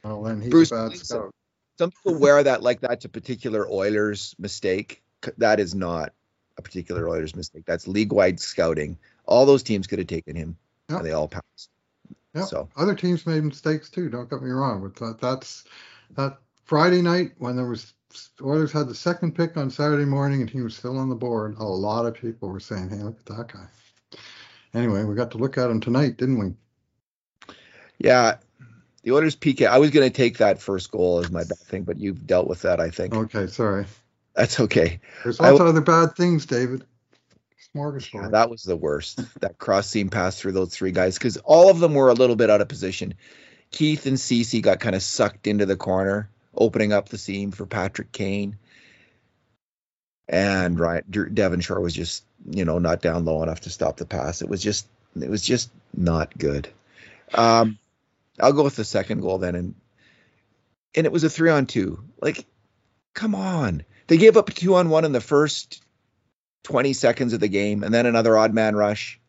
well, 0.04 0.22
then 0.24 0.42
he's 0.42 0.52
Bruce, 0.52 0.72
a 0.72 0.90
bad 0.90 0.98
scout. 0.98 1.34
Some 1.80 1.92
people 1.92 2.20
wear 2.20 2.44
that 2.44 2.62
like 2.62 2.82
that's 2.82 3.06
a 3.06 3.10
particular 3.10 3.68
Oilers 3.68 4.36
mistake. 4.38 5.02
That 5.38 5.60
is 5.60 5.74
not 5.74 6.14
a 6.58 6.62
particular 6.62 7.10
Oilers 7.10 7.36
mistake. 7.36 7.64
That's 7.66 7.88
league-wide 7.88 8.40
scouting. 8.40 9.00
All 9.26 9.46
those 9.46 9.64
teams 9.64 9.88
could 9.88 10.00
have 10.00 10.08
taken 10.08 10.36
him, 10.36 10.58
yep. 10.90 11.00
and 11.00 11.08
they 11.08 11.14
all 11.14 11.28
passed. 11.28 11.70
Yeah. 12.34 12.46
So 12.46 12.70
other 12.76 12.96
teams 12.96 13.26
made 13.28 13.44
mistakes 13.44 13.90
too. 13.90 14.10
Don't 14.10 14.30
get 14.30 14.42
me 14.42 14.50
wrong. 14.52 14.82
But 14.82 14.96
that, 14.96 15.22
that's 15.22 15.66
that 16.16 16.38
Friday 16.66 17.02
night 17.02 17.32
when 17.38 17.56
there 17.56 17.68
was 17.68 17.94
Oilers 18.42 18.72
had 18.72 18.88
the 18.88 18.96
second 18.96 19.34
pick 19.36 19.58
on 19.58 19.70
Saturday 19.72 20.06
morning, 20.06 20.42
and 20.42 20.50
he 20.50 20.62
was 20.62 20.76
still 20.76 20.98
on 20.98 21.10
the 21.10 21.16
board. 21.16 21.56
A 21.58 21.64
lot 21.64 22.06
of 22.06 22.14
people 22.14 22.50
were 22.50 22.60
saying, 22.60 22.90
"Hey, 22.90 22.98
look 22.98 23.20
at 23.20 23.26
that 23.38 23.54
guy." 23.54 23.68
Anyway, 24.74 25.04
we 25.04 25.16
got 25.16 25.32
to 25.32 25.38
look 25.38 25.58
at 25.58 25.70
him 25.70 25.80
tonight, 25.80 26.18
didn't 26.18 26.40
we? 26.40 26.54
Yeah, 28.00 28.38
The 29.04 29.12
Oilers 29.12 29.36
PK. 29.36 29.68
I 29.68 29.78
was 29.78 29.92
going 29.92 30.10
to 30.10 30.16
take 30.16 30.40
that 30.40 30.60
first 30.60 30.92
goal 30.92 31.20
as 31.20 31.32
my 31.32 31.44
bad 31.44 31.60
thing, 31.60 31.84
but 31.84 32.00
you've 32.00 32.26
dealt 32.26 32.48
with 32.48 32.64
that. 32.64 32.80
I 32.80 32.90
think 32.90 33.14
Okay, 33.14 33.48
sorry. 33.48 33.86
that's 34.36 34.60
okay. 34.60 35.00
There's 35.24 35.40
I 35.40 35.50
of 35.50 35.62
other 35.62 35.82
bad 35.82 36.16
things, 36.16 36.46
David. 36.46 36.86
Smorgasbord. 37.76 38.14
Yeah, 38.14 38.30
that 38.30 38.50
was 38.50 38.64
the 38.64 38.76
worst. 38.76 39.22
that 39.42 39.58
cross 39.58 39.88
seam 39.88 40.10
pass 40.10 40.40
through 40.40 40.52
those 40.54 40.70
three 40.70 40.92
guys 40.92 41.18
because 41.18 41.38
all 41.38 41.70
of 41.70 41.80
them 41.80 41.94
were 41.94 42.10
a 42.10 42.14
little 42.14 42.36
bit 42.36 42.50
out 42.50 42.62
of 42.62 42.68
position. 42.68 43.16
Keith 43.72 44.06
and 44.06 44.20
Ceci 44.20 44.62
got 44.62 44.80
kind 44.80 44.96
of 44.96 45.02
sucked 45.02 45.48
into 45.48 45.66
the 45.66 45.76
corner, 45.76 46.30
opening 46.56 46.94
up 46.94 47.10
the 47.10 47.18
seam 47.18 47.52
for 47.52 47.66
Patrick 47.66 48.12
Kane. 48.12 48.58
And 50.30 50.80
right, 50.80 51.04
Devin 51.10 51.62
Shore 51.62 51.82
was 51.82 51.94
just, 51.94 52.24
you 52.50 52.66
know, 52.66 52.80
not 52.80 53.02
down 53.02 53.26
low 53.26 53.44
enough 53.44 53.62
to 53.62 53.70
stop 53.70 53.98
the 53.98 54.06
pass. 54.06 54.42
It 54.42 54.50
was 54.50 54.62
just, 54.62 54.88
it 55.20 55.30
was 55.30 55.42
just 55.42 55.70
not 55.96 56.38
good. 56.38 56.70
Um, 57.34 57.78
I'll 58.40 58.54
go 58.54 58.64
with 58.64 58.76
the 58.76 58.86
second 58.86 59.22
goal 59.22 59.38
then, 59.38 59.56
and 59.56 59.76
and 60.96 61.06
it 61.06 61.12
was 61.12 61.24
a 61.24 61.30
three 61.30 61.50
on 61.50 61.66
two. 61.66 62.04
Like, 62.22 62.46
come 63.14 63.36
on, 63.36 63.84
they 64.08 64.18
gave 64.18 64.38
up 64.38 64.50
a 64.50 64.54
two 64.54 64.76
on 64.76 64.90
one 64.90 65.06
in 65.06 65.12
the 65.12 65.22
first 65.22 65.83
20 66.64 66.94
seconds 66.94 67.34
of 67.34 67.40
the 67.40 67.48
game 67.48 67.84
and 67.84 67.94
then 67.94 68.06
another 68.06 68.38
odd 68.38 68.54
man 68.54 68.76
rush. 68.76 69.20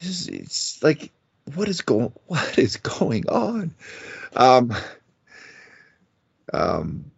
This 0.00 0.10
is, 0.10 0.28
it's 0.28 0.82
like 0.82 1.12
what 1.54 1.68
is 1.68 1.80
going 1.80 2.12
what 2.26 2.58
is 2.58 2.76
going 2.76 3.28
on? 3.28 3.74
Um 4.34 4.74
um 6.52 7.10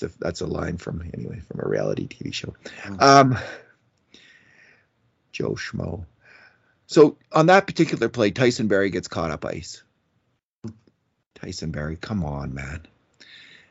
a, 0.00 0.10
that's 0.20 0.40
a 0.40 0.46
line 0.46 0.76
from 0.76 1.02
anyway 1.12 1.40
from 1.40 1.60
a 1.60 1.68
reality 1.68 2.06
TV 2.06 2.32
show. 2.32 2.54
Um 2.98 3.38
Joe 5.32 5.52
Schmo. 5.52 6.04
So 6.86 7.18
on 7.32 7.46
that 7.46 7.66
particular 7.66 8.08
play, 8.08 8.30
Tyson 8.30 8.66
Barrie 8.66 8.90
gets 8.90 9.08
caught 9.08 9.30
up 9.30 9.44
ice. 9.44 9.82
Tyson 11.34 11.70
Barrie, 11.70 11.96
come 11.96 12.24
on, 12.24 12.54
man. 12.54 12.86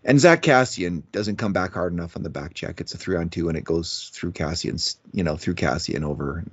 And 0.07 0.21
Zack 0.21 0.41
Kassian 0.41 1.03
doesn't 1.11 1.35
come 1.35 1.51
back 1.51 1.73
hard 1.73 1.91
enough 1.91 2.15
on 2.15 2.23
the 2.23 2.29
back 2.29 2.53
check. 2.53 2.79
It's 2.79 2.93
a 2.93 2.97
three 2.97 3.17
on 3.17 3.29
two, 3.29 3.49
and 3.49 3.57
it 3.57 3.65
goes 3.65 4.09
through 4.13 4.31
Kassian's, 4.31 4.97
you 5.11 5.25
know, 5.25 5.35
through 5.35 5.55
Kassian 5.55 6.03
over, 6.03 6.45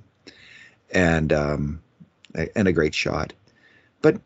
and 0.91 1.31
um, 1.31 1.81
and 2.33 2.67
a 2.67 2.73
great 2.73 2.93
shot. 2.93 3.31
But 4.01 4.19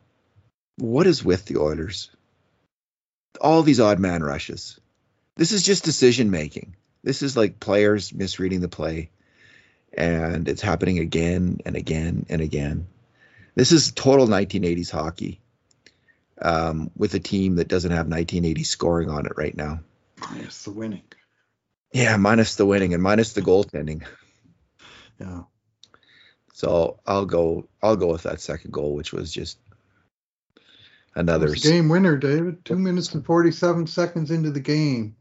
what 0.77 1.05
is 1.05 1.23
with 1.23 1.45
the 1.45 1.57
Oilers? 1.57 2.09
All 3.39 3.61
these 3.61 3.79
odd 3.79 3.99
man 3.99 4.23
rushes. 4.23 4.79
This 5.35 5.51
is 5.51 5.61
just 5.61 5.85
decision 5.85 6.31
making. 6.31 6.75
This 7.03 7.21
is 7.21 7.37
like 7.37 7.59
players 7.59 8.11
misreading 8.11 8.61
the 8.61 8.67
play, 8.67 9.11
and 9.93 10.49
it's 10.49 10.63
happening 10.63 10.97
again 10.97 11.59
and 11.67 11.75
again 11.75 12.25
and 12.29 12.41
again. 12.41 12.87
This 13.53 13.71
is 13.73 13.91
total 13.91 14.27
1980s 14.27 14.89
hockey 14.89 15.39
um, 16.41 16.91
with 16.95 17.13
a 17.13 17.19
team 17.19 17.55
that 17.55 17.67
doesn't 17.67 17.91
have 17.91 18.07
1980 18.07 18.63
scoring 18.63 19.09
on 19.09 19.25
it 19.25 19.33
right 19.37 19.55
now. 19.55 19.79
Minus 20.19 20.63
the 20.63 20.71
winning. 20.71 21.03
Yeah, 21.93 22.17
minus 22.17 22.55
the 22.55 22.65
winning 22.65 22.93
and 22.93 23.01
minus 23.01 23.33
the 23.33 23.41
goaltending. 23.41 24.05
Yeah. 25.19 25.43
So 26.53 26.99
I'll 27.05 27.25
go. 27.25 27.67
I'll 27.81 27.95
go 27.95 28.07
with 28.07 28.23
that 28.23 28.41
second 28.41 28.71
goal, 28.71 28.93
which 28.93 29.13
was 29.13 29.31
just 29.31 29.57
another 31.15 31.53
game 31.55 31.89
winner, 31.89 32.17
David. 32.17 32.63
Two 32.65 32.77
minutes 32.77 33.13
and 33.13 33.25
47 33.25 33.87
seconds 33.87 34.31
into 34.31 34.51
the 34.51 34.59
game, 34.59 35.15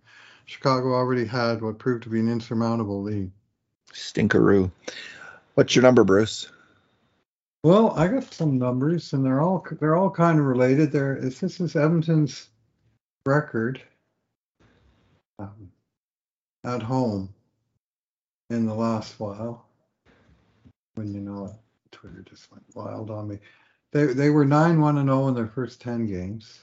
Chicago 0.46 0.94
already 0.94 1.24
had 1.24 1.62
what 1.62 1.78
proved 1.78 2.04
to 2.04 2.08
be 2.10 2.20
an 2.20 2.28
insurmountable 2.28 3.02
lead. 3.02 3.30
Stinkeroo. 3.92 4.70
What's 5.54 5.74
your 5.74 5.82
number, 5.82 6.04
Bruce? 6.04 6.50
Well, 7.64 7.90
I 7.96 8.06
got 8.06 8.32
some 8.32 8.56
numbers, 8.56 9.12
and 9.12 9.24
they're 9.24 9.40
all 9.40 9.66
they're 9.80 9.96
all 9.96 10.10
kind 10.10 10.38
of 10.38 10.44
related. 10.44 10.92
There, 10.92 11.20
this 11.20 11.42
is 11.42 11.74
Edmonton's 11.74 12.50
record 13.26 13.82
um, 15.40 15.70
at 16.64 16.82
home 16.82 17.34
in 18.50 18.64
the 18.64 18.74
last 18.74 19.18
while. 19.18 19.66
When 20.94 21.12
you 21.12 21.20
know 21.20 21.46
it, 21.46 21.52
Twitter 21.90 22.24
just 22.28 22.50
went 22.52 22.64
wild 22.74 23.10
on 23.10 23.26
me. 23.28 23.38
They 23.92 24.06
they 24.06 24.30
were 24.30 24.44
nine 24.44 24.80
one 24.80 24.98
and 24.98 25.08
zero 25.08 25.26
in 25.26 25.34
their 25.34 25.48
first 25.48 25.80
ten 25.80 26.06
games, 26.06 26.60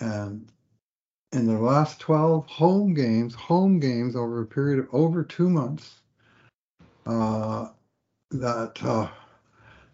and 0.00 0.48
in 1.32 1.44
their 1.44 1.58
last 1.58 1.98
twelve 1.98 2.46
home 2.46 2.94
games, 2.94 3.34
home 3.34 3.80
games 3.80 4.14
over 4.14 4.42
a 4.42 4.46
period 4.46 4.78
of 4.78 4.86
over 4.92 5.24
two 5.24 5.50
months, 5.50 6.02
uh, 7.04 7.70
that. 8.30 8.80
Uh, 8.80 9.08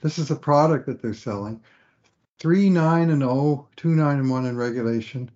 this 0.05 0.19
is 0.19 0.31
a 0.31 0.37
product 0.37 0.85
that 0.85 1.01
they're 1.01 1.15
selling. 1.15 1.59
3 2.39 2.69
9 2.69 3.09
and 3.09 3.23
0, 3.23 3.67
2 3.77 3.89
9 3.89 4.19
and 4.19 4.31
1 4.31 4.45
in 4.45 4.55
regulation, 4.55 5.31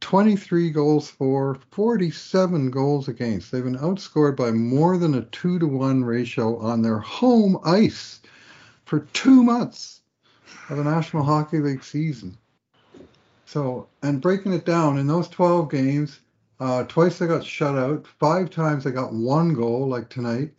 23 0.00 0.70
goals 0.70 1.10
for, 1.10 1.58
47 1.72 2.70
goals 2.70 3.08
against. 3.08 3.52
They've 3.52 3.62
been 3.62 3.76
outscored 3.76 4.34
by 4.34 4.50
more 4.50 4.96
than 4.96 5.14
a 5.14 5.24
2 5.26 5.58
to 5.58 5.66
1 5.66 6.04
ratio 6.04 6.56
on 6.56 6.80
their 6.80 6.98
home 6.98 7.58
ice 7.66 8.22
for 8.86 9.00
two 9.12 9.42
months 9.42 10.00
of 10.70 10.78
the 10.78 10.84
National 10.84 11.22
Hockey 11.22 11.58
League 11.58 11.84
season. 11.84 12.38
So, 13.44 13.88
and 14.02 14.22
breaking 14.22 14.54
it 14.54 14.64
down, 14.64 14.96
in 14.96 15.06
those 15.06 15.28
12 15.28 15.70
games, 15.70 16.20
uh, 16.60 16.84
twice 16.84 17.18
they 17.18 17.26
got 17.26 17.44
shut 17.44 17.76
out, 17.76 18.06
five 18.18 18.48
times 18.48 18.84
they 18.84 18.90
got 18.90 19.12
one 19.12 19.52
goal, 19.52 19.86
like 19.86 20.08
tonight, 20.08 20.52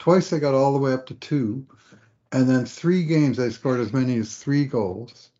twice 0.00 0.30
they 0.30 0.40
got 0.40 0.54
all 0.54 0.72
the 0.72 0.80
way 0.80 0.92
up 0.92 1.06
to 1.06 1.14
two 1.14 1.64
and 2.32 2.48
then 2.48 2.64
three 2.64 3.04
games 3.04 3.36
they 3.36 3.50
scored 3.50 3.80
as 3.80 3.92
many 3.92 4.16
as 4.18 4.36
three 4.36 4.64
goals. 4.64 5.30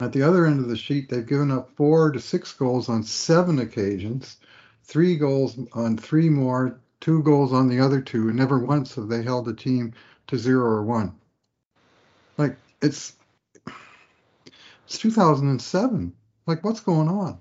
At 0.00 0.12
the 0.12 0.22
other 0.22 0.46
end 0.46 0.60
of 0.60 0.68
the 0.68 0.76
sheet, 0.76 1.08
they've 1.08 1.26
given 1.26 1.50
up 1.50 1.70
four 1.76 2.12
to 2.12 2.20
six 2.20 2.52
goals 2.52 2.88
on 2.88 3.02
seven 3.02 3.58
occasions, 3.58 4.36
three 4.84 5.16
goals 5.16 5.58
on 5.72 5.96
three 5.96 6.28
more, 6.28 6.78
two 7.00 7.22
goals 7.22 7.52
on 7.52 7.68
the 7.68 7.80
other 7.80 8.00
two, 8.00 8.28
and 8.28 8.36
never 8.36 8.58
once 8.58 8.94
have 8.94 9.08
they 9.08 9.22
held 9.22 9.48
a 9.48 9.54
team 9.54 9.92
to 10.28 10.38
zero 10.38 10.64
or 10.64 10.82
one. 10.84 11.14
Like 12.36 12.56
it's 12.80 13.14
it's 14.86 14.98
2007. 14.98 16.12
Like 16.46 16.64
what's 16.64 16.80
going 16.80 17.08
on? 17.08 17.38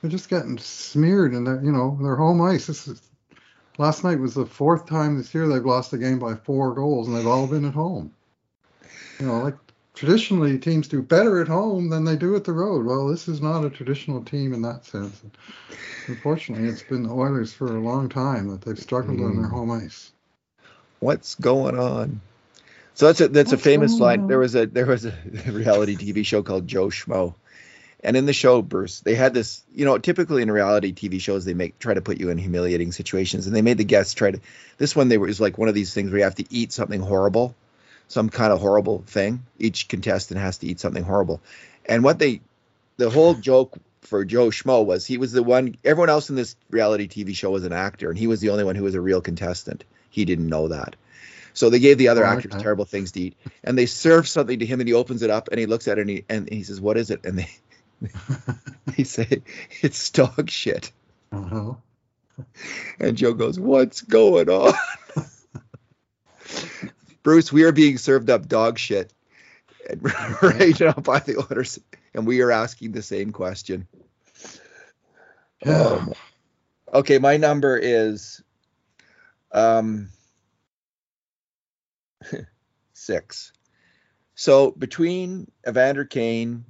They're 0.00 0.10
just 0.10 0.28
getting 0.28 0.58
smeared 0.58 1.32
in 1.32 1.44
their, 1.44 1.64
you 1.64 1.72
know, 1.72 1.98
their 2.02 2.16
home 2.16 2.40
ice. 2.42 2.66
This 2.66 2.86
is 2.86 3.00
Last 3.76 4.04
night 4.04 4.20
was 4.20 4.34
the 4.34 4.46
fourth 4.46 4.86
time 4.86 5.16
this 5.16 5.34
year 5.34 5.48
they've 5.48 5.64
lost 5.64 5.92
a 5.92 5.98
game 5.98 6.18
by 6.18 6.34
four 6.34 6.74
goals, 6.74 7.08
and 7.08 7.16
they've 7.16 7.26
all 7.26 7.46
been 7.46 7.64
at 7.64 7.74
home. 7.74 8.12
You 9.18 9.26
know, 9.26 9.40
like 9.40 9.56
traditionally 9.94 10.58
teams 10.58 10.88
do 10.88 11.02
better 11.02 11.40
at 11.40 11.48
home 11.48 11.88
than 11.88 12.04
they 12.04 12.16
do 12.16 12.36
at 12.36 12.44
the 12.44 12.52
road. 12.52 12.86
Well, 12.86 13.08
this 13.08 13.28
is 13.28 13.40
not 13.40 13.64
a 13.64 13.70
traditional 13.70 14.22
team 14.22 14.52
in 14.52 14.62
that 14.62 14.84
sense. 14.84 15.22
Unfortunately, 16.06 16.68
it's 16.68 16.82
been 16.82 17.04
the 17.04 17.12
Oilers 17.12 17.52
for 17.52 17.76
a 17.76 17.80
long 17.80 18.08
time 18.08 18.48
that 18.48 18.62
they've 18.62 18.78
struggled 18.78 19.18
mm. 19.18 19.26
on 19.26 19.36
their 19.36 19.50
mm. 19.50 19.52
home 19.52 19.70
ice. 19.70 20.12
What's 21.00 21.34
going 21.34 21.78
on? 21.78 22.20
So 22.94 23.06
that's 23.06 23.20
a 23.20 23.28
that's 23.28 23.50
What's 23.50 23.60
a 23.60 23.64
famous 23.64 23.98
line. 23.98 24.22
On? 24.22 24.26
There 24.28 24.38
was 24.38 24.54
a 24.54 24.66
there 24.66 24.86
was 24.86 25.04
a 25.04 25.14
reality 25.46 25.96
TV 25.96 26.24
show 26.24 26.42
called 26.42 26.68
Joe 26.68 26.86
Schmo, 26.86 27.34
and 28.04 28.18
in 28.18 28.26
the 28.26 28.34
show, 28.34 28.60
Bruce, 28.60 29.00
they 29.00 29.14
had 29.14 29.32
this, 29.32 29.64
you 29.74 29.86
know, 29.86 29.96
typically 29.96 30.42
in 30.42 30.50
reality 30.50 30.92
TV 30.92 31.18
shows, 31.18 31.46
they 31.46 31.54
make 31.54 31.78
try 31.78 31.94
to 31.94 32.02
put 32.02 32.20
you 32.20 32.28
in 32.28 32.36
humiliating 32.36 32.92
situations, 32.92 33.46
and 33.46 33.56
they 33.56 33.62
made 33.62 33.78
the 33.78 33.84
guests 33.84 34.12
try 34.12 34.30
to. 34.30 34.40
This 34.76 34.94
one, 34.94 35.08
they 35.08 35.16
were 35.16 35.26
was 35.26 35.40
like 35.40 35.56
one 35.56 35.70
of 35.70 35.74
these 35.74 35.94
things 35.94 36.10
where 36.10 36.18
you 36.18 36.24
have 36.24 36.34
to 36.34 36.44
eat 36.50 36.72
something 36.72 37.00
horrible, 37.00 37.54
some 38.08 38.28
kind 38.28 38.52
of 38.52 38.60
horrible 38.60 39.02
thing. 39.06 39.44
Each 39.58 39.88
contestant 39.88 40.38
has 40.38 40.58
to 40.58 40.66
eat 40.66 40.80
something 40.80 41.02
horrible, 41.02 41.40
and 41.86 42.04
what 42.04 42.18
they, 42.18 42.42
the 42.98 43.08
whole 43.08 43.34
joke 43.34 43.78
for 44.02 44.26
Joe 44.26 44.48
Schmo 44.48 44.84
was 44.84 45.06
he 45.06 45.16
was 45.16 45.32
the 45.32 45.42
one. 45.42 45.76
Everyone 45.82 46.10
else 46.10 46.28
in 46.28 46.36
this 46.36 46.56
reality 46.68 47.08
TV 47.08 47.34
show 47.34 47.50
was 47.50 47.64
an 47.64 47.72
actor, 47.72 48.10
and 48.10 48.18
he 48.18 48.26
was 48.26 48.40
the 48.40 48.50
only 48.50 48.64
one 48.64 48.76
who 48.76 48.84
was 48.84 48.94
a 48.94 49.00
real 49.00 49.22
contestant. 49.22 49.82
He 50.10 50.26
didn't 50.26 50.48
know 50.48 50.68
that. 50.68 50.94
So 51.54 51.70
they 51.70 51.78
gave 51.78 51.98
the 51.98 52.08
other 52.08 52.26
oh, 52.26 52.28
actors 52.28 52.52
okay. 52.52 52.62
terrible 52.62 52.84
things 52.84 53.12
to 53.12 53.20
eat, 53.20 53.36
and 53.62 53.78
they 53.78 53.86
serve 53.86 54.28
something 54.28 54.58
to 54.58 54.66
him, 54.66 54.80
and 54.80 54.88
he 54.88 54.94
opens 54.94 55.22
it 55.22 55.30
up 55.30 55.48
and 55.50 55.58
he 55.58 55.66
looks 55.66 55.88
at 55.88 55.98
it 55.98 56.02
and 56.02 56.10
he 56.10 56.24
and 56.28 56.50
he 56.52 56.64
says, 56.64 56.82
"What 56.82 56.98
is 56.98 57.10
it?" 57.10 57.24
And 57.24 57.38
they 57.38 57.48
he 58.96 59.04
said, 59.04 59.42
It's 59.80 60.10
dog 60.10 60.50
shit. 60.50 60.90
Uh-huh. 61.32 61.74
And 62.98 63.16
Joe 63.16 63.34
goes, 63.34 63.58
What's 63.58 64.02
going 64.02 64.48
on? 64.48 64.74
Bruce, 67.22 67.52
we 67.52 67.64
are 67.64 67.72
being 67.72 67.98
served 67.98 68.30
up 68.30 68.48
dog 68.48 68.78
shit 68.78 69.12
right 70.42 70.78
now 70.78 70.92
by 70.92 71.20
the 71.20 71.36
owners, 71.36 71.78
and 72.14 72.26
we 72.26 72.42
are 72.42 72.50
asking 72.50 72.92
the 72.92 73.02
same 73.02 73.32
question. 73.32 73.88
Um, 75.66 76.12
okay, 76.92 77.18
my 77.18 77.38
number 77.38 77.78
is 77.78 78.42
um 79.50 80.10
six. 82.92 83.50
So 84.34 84.72
between 84.72 85.50
Evander 85.66 86.04
Kane, 86.04 86.66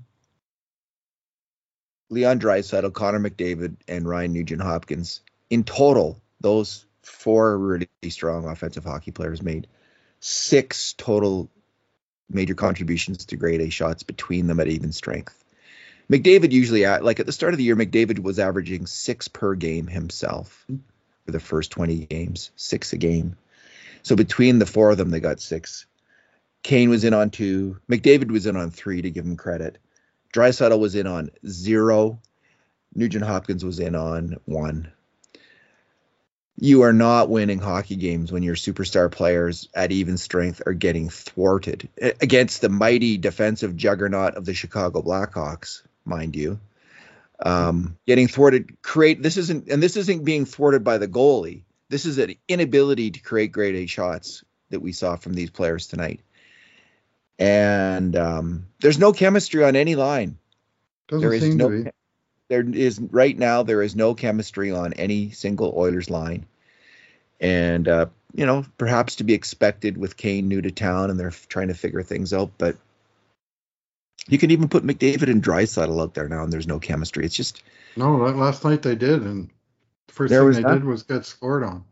Leon 2.11 2.39
Draisaitl, 2.39 2.93
Connor 2.93 3.21
McDavid, 3.21 3.77
and 3.89 4.09
Ryan 4.09 4.33
Nugent 4.33 4.63
Hopkins. 4.63 5.21
In 5.51 5.65
total, 5.65 6.21
those 6.41 6.85
four 7.03 7.57
really 7.59 7.89
strong 8.09 8.47
offensive 8.47 8.85
hockey 8.85 9.11
players 9.11 9.43
made 9.43 9.67
six 10.21 10.95
total 10.95 11.51
major 12.31 12.55
contributions 12.55 13.27
to 13.27 13.37
grade 13.37 13.61
A 13.61 13.71
shots 13.71 14.03
between 14.03 14.47
them 14.47 14.61
at 14.61 14.69
even 14.69 14.93
strength. 14.93 15.45
McDavid 16.11 16.53
usually 16.53 16.85
at 16.85 17.05
like 17.05 17.21
at 17.21 17.27
the 17.27 17.33
start 17.33 17.55
of 17.55 17.59
the 17.59 17.65
year, 17.65 17.77
McDavid 17.77 18.19
was 18.19 18.39
averaging 18.39 18.87
six 18.87 19.29
per 19.29 19.55
game 19.55 19.87
himself 19.87 20.67
for 21.25 21.33
the 21.33 21.41
first 21.41 21.71
20 21.71 22.07
games, 22.07 22.51
six 22.57 22.93
a 22.93 22.97
game. 22.97 23.37
So 24.03 24.17
between 24.17 24.59
the 24.59 24.67
four 24.67 24.91
of 24.91 24.99
them, 24.99 25.11
they 25.11 25.21
got 25.21 25.41
six. 25.41 25.87
Kane 26.63 26.91
was 26.91 27.05
in 27.05 27.15
on 27.15 27.31
two. 27.31 27.79
McDavid 27.91 28.31
was 28.31 28.47
in 28.47 28.57
on 28.57 28.71
three 28.71 29.03
to 29.03 29.11
give 29.11 29.25
him 29.25 29.37
credit. 29.37 29.79
Draisaitl 30.35 30.79
was 30.79 30.97
in 30.97 31.07
on 31.07 31.31
zero. 31.47 32.21
Nugent 32.95 33.25
Hopkins 33.25 33.65
was 33.65 33.79
in 33.79 33.95
on 33.95 34.37
one. 34.45 34.93
You 36.57 36.83
are 36.83 36.93
not 36.93 37.31
winning 37.31 37.59
hockey 37.59 37.97
games 37.97 38.31
when 38.31 38.43
your 38.43 38.55
superstar 38.55 39.11
players 39.11 39.69
at 39.75 39.93
even 39.93 40.17
strength 40.17 40.63
are 40.67 40.73
getting 40.73 41.09
thwarted 41.09 41.89
against 42.21 42.61
the 42.61 42.69
mighty 42.69 43.17
defensive 43.17 43.77
juggernaut 43.77 44.35
of 44.35 44.45
the 44.45 44.55
Chicago 44.55 45.03
Blackhawks, 45.03 45.83
mind 46.05 46.37
you. 46.37 46.61
Um, 47.41 47.97
getting 48.07 48.29
thwarted 48.29 48.81
create 48.83 49.23
this 49.23 49.37
isn't 49.37 49.69
and 49.69 49.83
this 49.83 49.97
isn't 49.97 50.25
being 50.25 50.47
thwarted 50.47 50.85
by 50.85 50.99
the 50.99 51.09
goalie. 51.09 51.63
This 51.89 52.07
is 52.07 52.19
an 52.19 52.35
inability 52.49 53.13
to 53.13 53.21
create 53.21 53.53
grade 53.53 53.75
A 53.75 53.87
shots 53.87 54.45
that 54.71 54.81
we 54.81 54.93
saw 54.93 55.17
from 55.17 55.35
these 55.35 55.51
players 55.51 55.89
tonight. 55.89 56.21
And 57.39 58.15
um, 58.17 58.67
there's 58.81 58.99
no 58.99 59.13
chemistry 59.13 59.65
on 59.65 59.77
any 59.77 59.97
line. 59.97 60.39
Doesn't 61.09 61.29
There 61.29 61.35
is 61.35 61.43
seem 61.43 61.57
no 61.57 61.71
to 61.71 61.85
be. 61.85 61.91
there 62.49 62.63
is 62.63 63.01
right 63.01 63.37
now 63.37 63.63
there 63.63 63.83
is 63.83 63.97
no 63.97 64.15
chemistry 64.15 64.71
on 64.71 64.93
any 64.95 65.31
single 65.31 65.75
Oilers 65.77 66.11
line, 66.11 66.47
and 67.41 67.89
uh, 67.89 68.07
you 68.35 68.47
know 68.47 68.65
perhaps 68.79 69.17
to 69.17 69.25
be 69.25 69.35
expected 69.35 69.97
with 69.97 70.17
Kane 70.17 70.49
new 70.49 70.63
to 70.63 70.71
town 70.71 71.11
and 71.11 71.19
they're 71.19 71.33
trying 71.49 71.69
to 71.69 71.75
figure 71.75 72.03
things 72.03 72.33
out. 72.33 72.53
But 72.57 72.77
you 74.29 74.39
can 74.39 74.51
even 74.51 74.69
put 74.69 74.85
McDavid 74.85 75.29
and 75.29 75.43
Draisaitl 75.43 76.01
out 76.01 76.15
there 76.15 76.29
now, 76.29 76.45
and 76.45 76.53
there's 76.53 76.67
no 76.67 76.79
chemistry. 76.79 77.25
It's 77.25 77.35
just 77.35 77.63
No, 77.97 78.17
last 78.17 78.65
night 78.65 78.83
they 78.83 78.95
did, 78.95 79.23
and 79.23 79.51
the 80.07 80.13
first 80.15 80.33
thing 80.33 80.53
they 80.53 80.63
did 80.63 80.85
was 80.85 81.03
get 81.03 81.27
scored 81.27 81.65
on, 81.65 81.85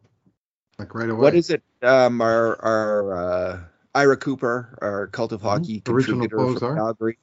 like 0.78 0.94
right 0.94 1.10
away. 1.10 1.20
what 1.20 1.34
is 1.34 1.50
it? 1.50 1.62
Um, 1.82 2.20
our 2.22 2.56
our 2.62 3.14
uh, 3.14 3.60
Ira 3.94 4.16
Cooper, 4.16 4.78
our 4.80 5.06
cult 5.08 5.32
of 5.32 5.42
hockey 5.42 5.80
Mhm. 5.80 5.92
Original 5.92 6.20
contributor 6.28 6.58
from. 6.58 6.76
Calgary. 6.76 7.18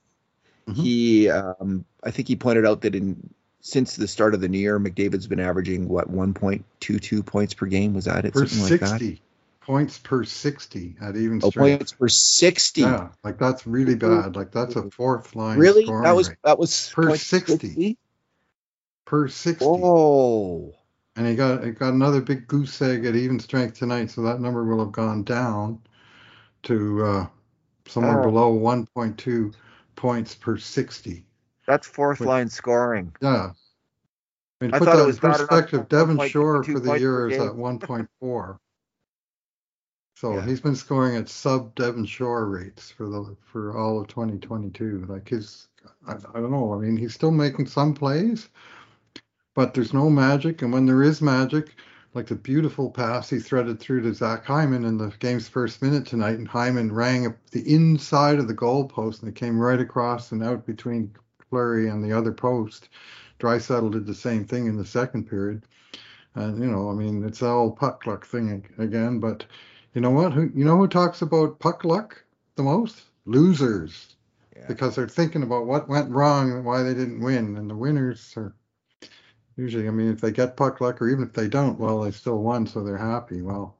Mhm. 0.67 0.75
He, 0.75 1.29
um, 1.29 1.85
I 2.03 2.11
think 2.11 2.27
he 2.27 2.35
pointed 2.35 2.65
out 2.65 2.81
that 2.81 2.95
in 2.95 3.33
since 3.61 3.95
the 3.97 4.07
start 4.07 4.33
of 4.33 4.39
the 4.41 4.47
new 4.47 4.57
year, 4.59 4.79
McDavid's 4.79 5.27
been 5.27 5.39
averaging 5.41 5.89
what 5.89 6.09
1.22 6.09 7.23
points 7.25 7.53
per 7.53 7.65
game. 7.65 7.93
Was 7.93 8.05
that 8.05 8.23
it? 8.25 8.33
Something 8.35 8.61
like 8.61 8.79
that. 8.79 8.87
sixty 8.87 9.21
points 9.61 9.97
per 9.97 10.23
sixty 10.23 10.95
at 11.01 11.17
even 11.17 11.41
Oh, 11.43 11.49
strength? 11.49 11.79
points 11.79 11.91
per 11.91 12.07
60. 12.07 12.81
Yeah, 12.81 13.09
like 13.23 13.37
that's 13.37 13.67
really 13.67 13.95
bad. 13.95 14.35
Like 14.35 14.51
that's 14.51 14.75
a 14.75 14.89
fourth 14.91 15.35
line 15.35 15.57
really? 15.59 15.85
That 15.85 16.15
was 16.15 16.29
rate. 16.29 16.37
that 16.43 16.57
was 16.57 16.89
Per 16.93 17.07
points 17.07 17.25
60. 17.27 17.97
per 19.05 19.27
sixty. 19.27 19.65
Oh, 19.67 20.73
And 21.15 21.27
he 21.27 21.35
got 21.35 21.63
he 21.65 21.71
got 21.71 21.93
another 21.93 22.21
big 22.21 22.47
goose 22.47 22.81
egg 22.81 23.05
at 23.05 23.15
even 23.15 23.39
strength 23.39 23.77
tonight, 23.77 24.09
so 24.11 24.21
that 24.21 24.39
number 24.39 24.63
will 24.63 24.79
have 24.79 24.93
gone 24.93 25.23
down 25.23 25.79
to 26.63 27.05
uh, 27.05 27.27
somewhere 27.87 28.19
Oh. 28.21 28.23
below 28.23 28.53
1.2 28.57 29.53
points 29.95 30.35
per 30.35 30.57
60. 30.57 31.25
that's 31.67 31.87
fourth 31.87 32.19
Wait. 32.19 32.27
line 32.27 32.49
scoring. 32.49 33.13
Yeah. 33.21 33.51
I 34.61 34.65
mean, 34.65 34.73
I 34.73 34.79
put 34.79 34.85
thought 34.87 34.97
that 34.97 35.09
in 35.09 35.17
perspective. 35.17 35.87
Devin 35.89 36.17
1.22 36.17 36.29
Shore 36.29 36.63
for 36.63 36.79
the 36.79 36.99
year 36.99 37.29
is 37.29 37.37
at 37.37 37.53
1.4. 37.53 38.59
So 40.15 40.33
Yeah. 40.33 40.45
he's 40.45 40.59
been 40.59 40.75
scoring 40.75 41.15
at 41.15 41.29
sub 41.29 41.75
Devin 41.75 42.05
Shore 42.05 42.45
rates 42.49 42.91
for 42.91 43.07
the 43.07 43.35
for 43.41 43.77
all 43.77 44.01
of 44.01 44.07
2022. 44.07 45.05
Like 45.07 45.29
his, 45.29 45.69
I, 46.07 46.13
I 46.13 46.39
don't 46.41 46.51
know. 46.51 46.73
I 46.73 46.77
mean, 46.77 46.97
he's 46.97 47.13
still 47.13 47.31
making 47.31 47.67
some 47.67 47.93
plays, 47.93 48.49
but 49.55 49.73
there's 49.73 49.93
no 49.93 50.09
magic. 50.09 50.61
And 50.61 50.73
when 50.73 50.85
there 50.85 51.03
is 51.03 51.21
magic, 51.21 51.75
like 52.13 52.27
the 52.27 52.35
beautiful 52.35 52.89
pass 52.89 53.29
he 53.29 53.39
threaded 53.39 53.79
through 53.79 54.01
to 54.01 54.13
Zach 54.13 54.43
Hyman 54.45 54.85
in 54.85 54.97
the 54.97 55.13
game's 55.19 55.47
first 55.47 55.81
minute 55.81 56.05
tonight, 56.07 56.37
and 56.37 56.47
Hyman 56.47 56.91
rang 56.91 57.27
up 57.27 57.35
the 57.51 57.61
inside 57.71 58.39
of 58.39 58.47
the 58.47 58.53
goalpost 58.55 59.21
and 59.21 59.29
it 59.29 59.35
came 59.35 59.59
right 59.59 59.79
across 59.79 60.31
and 60.31 60.43
out 60.43 60.65
between 60.65 61.13
Fleury 61.49 61.87
and 61.89 62.03
the 62.03 62.11
other 62.11 62.31
post. 62.31 62.89
Draisaitl 63.39 63.91
did 63.91 64.05
the 64.05 64.13
same 64.13 64.45
thing 64.45 64.65
in 64.67 64.77
the 64.77 64.85
second 64.85 65.29
period. 65.29 65.63
And 66.35 66.59
you 66.59 66.69
know, 66.69 66.89
I 66.89 66.93
mean, 66.93 67.23
it's 67.23 67.39
the 67.39 67.47
old 67.47 67.77
puck 67.77 68.05
luck 68.05 68.25
thing 68.25 68.67
again. 68.77 69.19
But 69.19 69.45
you 69.93 70.01
know 70.01 70.11
what? 70.11 70.33
Who 70.33 70.51
you 70.53 70.65
know 70.65 70.77
who 70.77 70.87
talks 70.87 71.21
about 71.21 71.59
puck 71.59 71.83
luck 71.83 72.23
the 72.55 72.63
most? 72.63 73.01
Losers, 73.25 74.15
Yeah. 74.55 74.65
because 74.67 74.95
they're 74.95 75.07
thinking 75.07 75.43
about 75.43 75.67
what 75.67 75.87
went 75.89 76.09
wrong 76.09 76.51
and 76.51 76.65
why 76.65 76.81
they 76.83 76.93
didn't 76.93 77.21
win. 77.21 77.57
And 77.57 77.69
the 77.69 77.75
winners 77.75 78.33
are 78.37 78.53
usually, 79.59 79.87
I 79.87 79.91
mean, 79.91 80.11
if 80.11 80.21
they 80.21 80.31
get 80.31 80.57
puck 80.57 80.81
luck 80.81 81.01
or 81.01 81.09
even 81.09 81.23
if 81.25 81.33
they 81.33 81.47
don't, 81.47 81.79
well, 81.79 82.01
they 82.01 82.11
still 82.11 82.41
won, 82.41 82.65
so 82.67 82.83
they're 82.83 82.97
happy. 82.97 83.41
Well, 83.41 83.75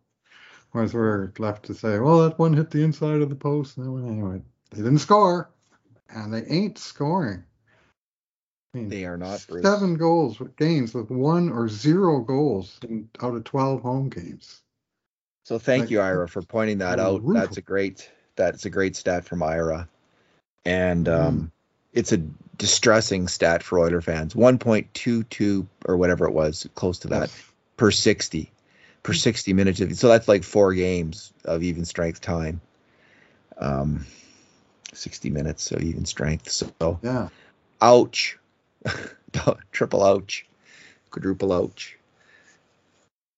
whereas 0.72 0.94
we're 0.94 1.32
left 1.40 1.66
to 1.66 1.74
say, 1.74 2.00
well, 2.00 2.22
that 2.24 2.38
one 2.40 2.54
hit 2.54 2.70
the 2.72 2.84
inside 2.84 3.22
of 3.22 3.30
the 3.30 3.36
post. 3.36 3.78
And 3.78 3.86
that 3.86 3.92
one, 3.92 4.08
anyway, 4.08 4.42
they 4.72 4.78
didn't 4.78 5.00
score, 5.00 5.50
and 6.10 6.34
they 6.34 6.44
ain't 6.46 6.78
scoring. 6.78 7.44
I 8.74 8.78
mean, 8.78 8.90
They 8.90 9.06
are 9.06 9.18
not 9.18 9.48
Bruce. 9.48 9.66
seven 9.66 9.96
goals 9.96 10.40
with 10.40 10.56
games 10.56 10.94
with 10.94 11.10
one 11.10 11.50
or 11.52 11.68
zero 11.68 12.20
goals 12.20 12.80
in, 12.88 13.10
out 13.22 13.36
of 13.36 13.44
12 13.44 13.82
home 13.82 14.10
games. 14.10 14.62
So 15.46 15.58
thank 15.58 15.82
Like, 15.82 15.92
you, 15.92 16.02
Ira, 16.02 16.28
for 16.28 16.42
pointing 16.44 16.78
that 16.80 17.00
out. 17.00 17.22
brutal. 17.22 17.42
That's 17.42 17.58
a 17.58 17.62
great 17.62 18.10
that's 18.36 18.66
a 18.66 18.70
great 18.70 18.96
stat 18.96 19.26
from 19.26 19.42
Ira. 19.44 19.90
And 20.66 21.08
Mm. 21.08 21.16
um 21.16 21.52
it's 21.94 22.12
a 22.12 22.18
distressing 22.58 23.28
stat 23.28 23.64
for 23.64 23.80
Oiler 23.80 24.02
fans. 24.02 24.34
1.22 24.34 25.68
or 25.86 25.98
whatever 25.98 26.28
it 26.28 26.34
was, 26.34 26.68
close 26.76 27.00
to 27.00 27.08
that 27.10 27.32
per 27.78 27.92
60 27.92 28.52
per 29.02 29.14
60 29.14 29.54
minutes. 29.54 29.80
of- 29.80 29.96
So 29.96 30.08
that's 30.10 30.28
like 30.28 30.44
four 30.44 30.74
games 30.74 31.32
of 31.46 31.64
even 31.64 31.86
strength 31.86 32.22
time. 32.22 32.62
Um 33.58 34.06
60 34.94 35.30
minutes 35.30 35.72
of 35.72 35.82
even 35.82 36.06
strength. 36.06 36.50
So 36.50 37.00
Yeah. 37.02 37.30
ouch. 37.82 38.38
Triple 39.72 40.04
ouch. 40.04 40.46
Quadruple 41.12 41.54
ouch. 41.54 41.98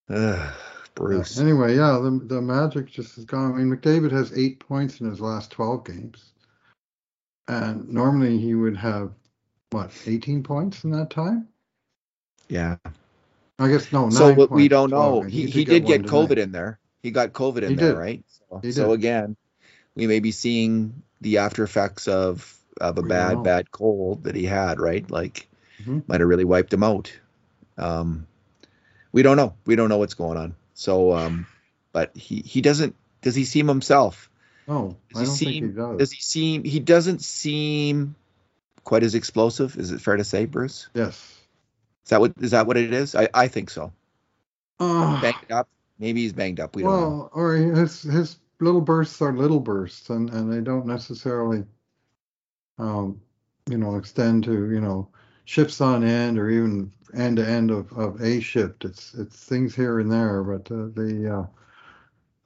Ugh, 0.08 0.54
Bruce. 0.94 1.38
Anyway, 1.38 1.76
yeah, 1.76 1.98
the, 2.02 2.20
the 2.24 2.42
Magic 2.42 2.90
just 2.90 3.16
has 3.16 3.24
gone. 3.24 3.52
I 3.54 3.56
mean, 3.62 3.74
McDavid 3.74 4.10
has 4.12 4.36
eight 4.36 4.60
points 4.60 5.00
in 5.00 5.08
his 5.08 5.20
last 5.20 5.50
12 5.50 5.84
games. 5.86 6.31
And 7.48 7.88
normally 7.88 8.38
he 8.38 8.54
would 8.54 8.76
have, 8.76 9.12
what, 9.70 9.90
18 10.06 10.42
points 10.42 10.84
in 10.84 10.90
that 10.92 11.10
time? 11.10 11.48
Yeah. 12.48 12.76
I 13.58 13.68
guess, 13.68 13.92
no, 13.92 14.06
so 14.10 14.32
what 14.32 14.50
we 14.50 14.68
don't 14.68 14.90
know, 14.90 15.22
he, 15.22 15.46
he 15.46 15.64
did 15.64 15.86
get 15.86 16.02
one 16.02 16.04
COVID 16.04 16.30
tonight. 16.30 16.38
in 16.38 16.52
there. 16.52 16.78
He 17.02 17.10
got 17.10 17.32
COVID 17.32 17.62
in 17.62 17.70
He 17.70 17.76
there, 17.76 17.88
did. 17.90 17.98
right? 17.98 18.24
So, 18.28 18.70
so 18.70 18.92
again, 18.92 19.36
we 19.94 20.06
may 20.06 20.20
be 20.20 20.32
seeing 20.32 21.02
the 21.20 21.38
after 21.38 21.62
effects 21.64 22.08
of 22.08 22.58
of 22.80 22.98
a 22.98 23.02
We 23.02 23.08
bad, 23.08 23.42
bad 23.42 23.70
cold 23.70 24.24
that 24.24 24.34
he 24.34 24.44
had, 24.44 24.80
right? 24.80 25.08
Like 25.10 25.48
Mhm. 25.82 26.02
might 26.08 26.20
have 26.20 26.28
really 26.28 26.44
wiped 26.44 26.72
him 26.72 26.82
out. 26.82 27.12
Um, 27.78 28.26
we 29.12 29.22
don't 29.22 29.36
know. 29.36 29.54
We 29.66 29.76
don't 29.76 29.88
know 29.88 29.98
what's 29.98 30.14
going 30.14 30.38
on. 30.38 30.54
So, 30.74 31.12
um, 31.12 31.46
but 31.92 32.16
he 32.16 32.36
he 32.40 32.60
doesn't. 32.60 32.96
Does 33.20 33.34
he 33.34 33.44
seem 33.44 33.68
himself? 33.68 34.30
No, 34.68 34.96
Does 35.12 35.16
I 35.16 35.20
he 35.20 35.26
don't 35.26 35.36
think 35.36 35.50
he 35.50 35.60
seem? 35.60 35.74
does. 35.74 35.98
Does 35.98 36.12
he 36.12 36.20
seem? 36.20 36.64
He 36.64 36.80
doesn't 36.80 37.22
seem 37.22 38.14
quite 38.84 39.02
as 39.02 39.14
explosive. 39.14 39.76
Is 39.76 39.90
it 39.90 40.00
fair 40.00 40.16
to 40.16 40.24
say, 40.24 40.44
Bruce? 40.44 40.88
Yes. 40.94 41.38
Is 42.04 42.10
that 42.10 42.20
what 42.20 42.32
is 42.40 42.50
that 42.52 42.66
what 42.66 42.76
it 42.76 42.92
is? 42.92 43.14
I 43.14 43.28
I 43.34 43.48
think 43.48 43.70
so. 43.70 43.92
Uh, 44.80 45.20
Banged 45.20 45.50
up. 45.52 45.68
Maybe 45.98 46.22
he's 46.22 46.32
banged 46.32 46.58
up. 46.60 46.74
We 46.74 46.82
don't 46.82 46.92
know. 46.92 47.08
well, 47.08 47.30
or 47.32 47.54
his 47.54 48.02
his 48.02 48.38
little 48.60 48.80
bursts 48.80 49.20
are 49.22 49.32
little 49.32 49.60
bursts, 49.60 50.10
and 50.10 50.30
and 50.30 50.52
they 50.52 50.60
don't 50.60 50.86
necessarily, 50.86 51.64
um, 52.78 53.20
you 53.68 53.78
know, 53.78 53.96
extend 53.96 54.44
to 54.44 54.70
you 54.70 54.80
know 54.80 55.08
shifts 55.44 55.80
on 55.80 56.02
end 56.04 56.38
or 56.38 56.50
even 56.50 56.92
end 57.14 57.36
to 57.36 57.46
end 57.48 57.70
of 57.70 57.92
of 57.92 58.20
a 58.20 58.40
shift. 58.40 58.84
It's 58.84 59.14
it's 59.14 59.44
things 59.44 59.74
here 59.74 60.00
and 60.00 60.10
there, 60.10 60.42
but 60.42 60.70
uh, 60.72 60.86
the 60.94 61.38
uh, 61.40 61.46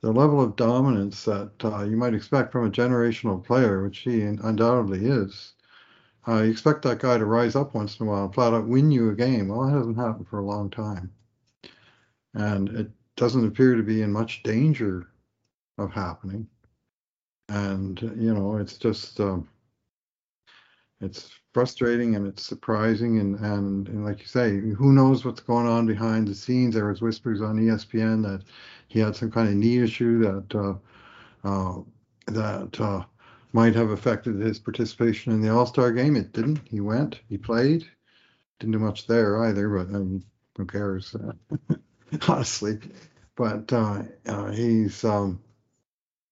the 0.03 0.13
level 0.13 0.41
of 0.41 0.57
dominance 0.57 1.25
that 1.25 1.53
uh, 1.65 1.83
you 1.83 1.97
might 1.97 2.15
expect 2.15 2.53
from 2.53 2.67
a 2.67 2.71
generational 2.71 3.43
player, 3.43 3.83
which 3.83 3.99
he 3.99 4.23
undoubtedly 4.23 5.07
is. 5.07 5.53
Uh, 6.29 6.43
you 6.43 6.51
expect 6.51 6.83
that 6.83 6.99
guy 6.99 7.17
to 7.17 7.25
rise 7.25 7.55
up 7.57 7.75
once 7.75 7.99
in 7.99 8.07
a 8.07 8.11
while 8.11 8.25
and 8.25 8.35
flat 8.35 8.53
out 8.53 8.67
win 8.67 8.91
you 8.91 9.11
a 9.11 9.15
game. 9.15 9.49
Well, 9.49 9.63
that 9.63 9.77
hasn't 9.77 9.97
happened 9.97 10.29
for 10.29 10.39
a 10.41 10.45
long 10.45 10.71
time. 10.71 11.13
And 12.35 12.69
it 12.71 12.91
doesn't 13.17 13.47
appear 13.47 13.75
to 13.77 13.83
be 13.83 14.03
in 14.03 14.13
much 14.13 14.43
danger 14.43 15.09
of 15.79 15.93
happening. 15.93 16.49
And, 17.49 18.01
you 18.17 18.35
know, 18.35 18.57
it's 18.57 18.77
just, 18.77 19.21
um, 19.21 19.49
it's 21.01 21.31
frustrating 21.53 22.17
and 22.17 22.27
it's 22.27 22.43
surprising. 22.43 23.19
And, 23.19 23.39
and, 23.41 23.89
and 23.89 24.05
like 24.05 24.21
you 24.21 24.27
say, 24.27 24.59
who 24.59 24.93
knows 24.93 25.25
what's 25.25 25.41
going 25.41 25.67
on 25.67 25.87
behind 25.87 26.29
the 26.29 26.35
scenes? 26.35 26.75
There 26.75 26.89
was 26.89 27.03
whispers 27.03 27.43
on 27.43 27.59
ESPN 27.59 28.23
that 28.23 28.45
he 28.89 29.01
had 29.01 29.17
some 29.17 29.31
kind 29.31 29.49
of 29.49 29.55
knee 29.55 29.79
issue 29.79 30.21
that, 30.21 30.55
uh, 30.55 31.49
uh, 31.49 31.83
that, 32.27 32.81
uh, 32.81 33.05
might 33.53 33.75
have 33.75 33.91
affected 33.91 34.39
his 34.39 34.59
participation 34.59 35.33
in 35.33 35.41
the 35.41 35.49
All 35.49 35.65
Star 35.65 35.91
game. 35.91 36.15
It 36.15 36.33
didn't. 36.33 36.61
He 36.65 36.81
went, 36.81 37.21
he 37.27 37.39
played, 37.39 37.87
didn't 38.61 38.73
do 38.73 38.79
much 38.79 39.07
there 39.07 39.45
either, 39.45 39.69
but 39.71 39.89
I 39.95 39.99
mean, 39.99 40.23
who 40.59 40.67
cares, 40.67 41.17
honestly. 42.29 42.79
But 43.35 43.73
uh, 43.73 44.03
uh, 44.27 44.51
he's. 44.51 45.03
Um, 45.05 45.41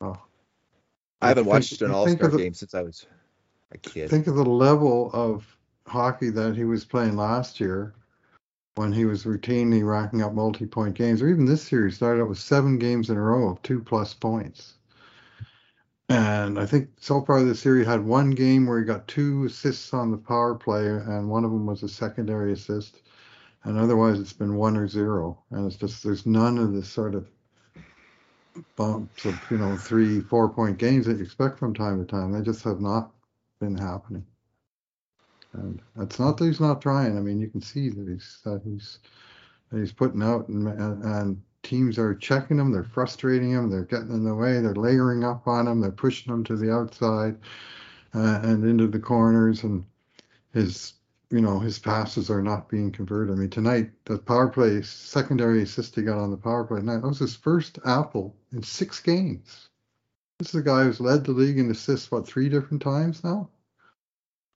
oh, 0.03 0.21
I 1.23 1.29
haven't 1.29 1.47
watched 1.47 1.81
an 1.81 1.93
All 1.93 2.09
Star 2.09 2.29
game 2.31 2.53
since 2.53 2.75
I 2.75 2.83
was 2.83 3.07
a 3.75 3.79
kid. 3.79 4.11
think 4.11 4.27
of 4.27 4.37
the 4.37 4.45
level 4.45 5.11
of 5.13 5.57
hockey 5.87 6.31
that 6.31 6.57
he 6.57 6.65
was 6.65 6.85
playing 6.85 7.17
last 7.17 7.61
year 7.61 7.95
when 8.77 8.93
he 8.93 9.05
was 9.05 9.25
routinely 9.25 9.87
racking 9.87 10.23
up 10.23 10.33
multi-point 10.33 10.95
games, 10.95 11.23
or 11.23 11.29
even 11.29 11.45
this 11.45 11.63
series 11.63 11.97
started 11.97 12.23
out 12.23 12.29
with 12.29 12.39
seven 12.39 12.79
games 12.79 13.11
in 13.11 13.17
a 13.17 13.21
row 13.21 13.49
of 13.49 13.63
two 13.63 13.81
plus 13.81 14.15
points. 14.15 14.75
And 16.09 16.59
I 16.59 16.67
think 16.67 16.91
so 17.01 17.23
far 17.23 17.43
this 17.43 17.61
series 17.61 17.87
had 17.87 18.05
one 18.05 18.31
game 18.33 18.67
where 18.67 18.79
he 18.79 18.85
got 18.85 19.09
two 19.09 19.45
assists 19.45 19.95
on 19.95 20.11
the 20.11 20.19
power 20.19 20.55
play, 20.55 20.87
and 20.87 21.31
one 21.31 21.45
of 21.45 21.51
them 21.51 21.67
was 21.67 21.83
a 21.83 21.89
secondary 21.89 22.53
assist. 22.53 23.01
And 23.63 23.79
otherwise, 23.79 24.21
it's 24.21 24.35
been 24.35 24.57
one 24.57 24.77
or 24.77 24.87
zero. 24.87 25.39
And 25.51 25.67
it's 25.67 25.77
just 25.77 26.05
there's 26.05 26.27
none 26.27 26.59
of 26.59 26.75
this 26.75 26.89
sort 26.89 27.15
of 27.15 27.27
bumps 28.77 29.25
of 29.25 29.41
you 29.51 29.57
know 29.57 29.77
three, 29.77 30.21
four 30.21 30.49
point 30.49 30.77
games 30.77 31.07
that 31.07 31.17
you 31.17 31.25
expect 31.25 31.59
from 31.59 31.73
time 31.73 31.99
to 31.99 32.05
time. 32.05 32.33
They 32.33 32.43
just 32.43 32.63
have 32.65 32.81
not 32.81 33.11
been 33.61 33.77
happening. 33.77 34.25
And 35.53 35.81
it's 35.99 36.19
not 36.19 36.37
that 36.37 36.47
he's 36.47 36.61
not 36.61 36.83
trying. 36.83 37.17
I 37.17 37.21
mean, 37.21 37.41
you 37.41 37.49
can 37.49 37.63
see 37.63 37.89
that 37.89 38.09
he's 38.09 38.41
that 38.45 38.63
he's 38.65 38.99
that 39.71 39.79
he's 39.79 39.93
putting 39.93 40.23
out, 40.23 40.49
and, 40.49 40.67
and, 40.69 41.05
and 41.05 41.43
teams 41.63 41.99
are 41.99 42.15
checking 42.15 42.59
him. 42.59 42.71
They're 42.71 42.85
frustrating 42.85 43.51
him. 43.51 43.71
They're 43.71 43.85
getting 43.85 44.11
in 44.11 44.25
the 44.25 44.35
way. 44.35 44.61
They're 44.61 44.75
layering 44.75 45.25
up 45.25 45.49
on 45.49 45.67
him. 45.67 45.81
They're 45.81 45.91
pushing 45.91 46.33
him 46.33 46.45
to 46.45 46.57
the 46.57 46.73
outside 46.73 47.37
uh, 48.15 48.41
and 48.43 48.65
into 48.65 48.87
the 48.87 48.99
corners. 48.99 49.65
And 49.65 49.85
his, 50.53 50.95
you 51.31 51.41
know, 51.41 51.59
his 51.59 51.79
passes 51.79 52.31
are 52.31 52.43
not 52.43 52.69
being 52.69 52.93
converted. 52.93 53.35
I 53.35 53.39
mean, 53.39 53.51
tonight 53.51 53.91
the 54.05 54.19
power 54.19 54.49
play 54.49 54.83
secondary 54.83 55.63
assist 55.63 55.97
he 55.97 56.03
got 56.03 56.19
on 56.19 56.31
the 56.31 56.37
power 56.37 56.65
play 56.65 56.81
tonight 56.81 57.01
that 57.01 57.09
was 57.09 57.19
his 57.19 57.35
first 57.35 57.79
apple 57.85 58.37
in 58.53 58.63
six 58.63 59.01
games. 59.01 59.69
This 60.39 60.49
is 60.49 60.61
a 60.61 60.63
guy 60.63 60.85
who's 60.85 61.01
led 61.01 61.25
the 61.25 61.33
league 61.33 61.59
in 61.59 61.71
assists 61.71 62.11
what 62.11 62.27
three 62.27 62.49
different 62.49 62.83
times 62.83 63.23
now. 63.23 63.49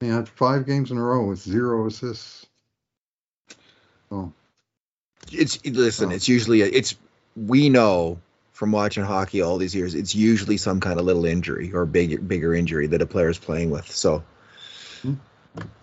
He 0.01 0.09
had 0.09 0.29
five 0.29 0.67
games 0.67 0.91
in 0.91 0.99
a 0.99 1.03
row 1.03 1.25
with 1.27 1.39
zero 1.39 1.87
assists. 1.87 2.47
So 4.11 4.33
It's 5.31 5.65
listen. 5.65 6.11
Oh. 6.11 6.15
It's 6.15 6.29
usually 6.29 6.63
a, 6.63 6.67
it's 6.67 6.97
we 7.37 7.69
know 7.69 8.19
from 8.53 8.73
watching 8.73 9.05
hockey 9.05 9.41
all 9.41 9.57
these 9.57 9.75
years. 9.75 9.95
It's 9.95 10.15
usually 10.15 10.57
some 10.57 10.81
kind 10.81 10.99
of 10.99 11.07
little 11.07 11.25
injury 11.27 11.73
or 11.73 11.87
big 11.87 12.27
bigger 12.27 12.55
injury 12.55 12.89
that 12.89 13.03
a 13.03 13.07
player 13.07 13.29
is 13.29 13.39
playing 13.39 13.71
with. 13.71 13.89
So 13.91 14.23
Hmm. 15.03 15.15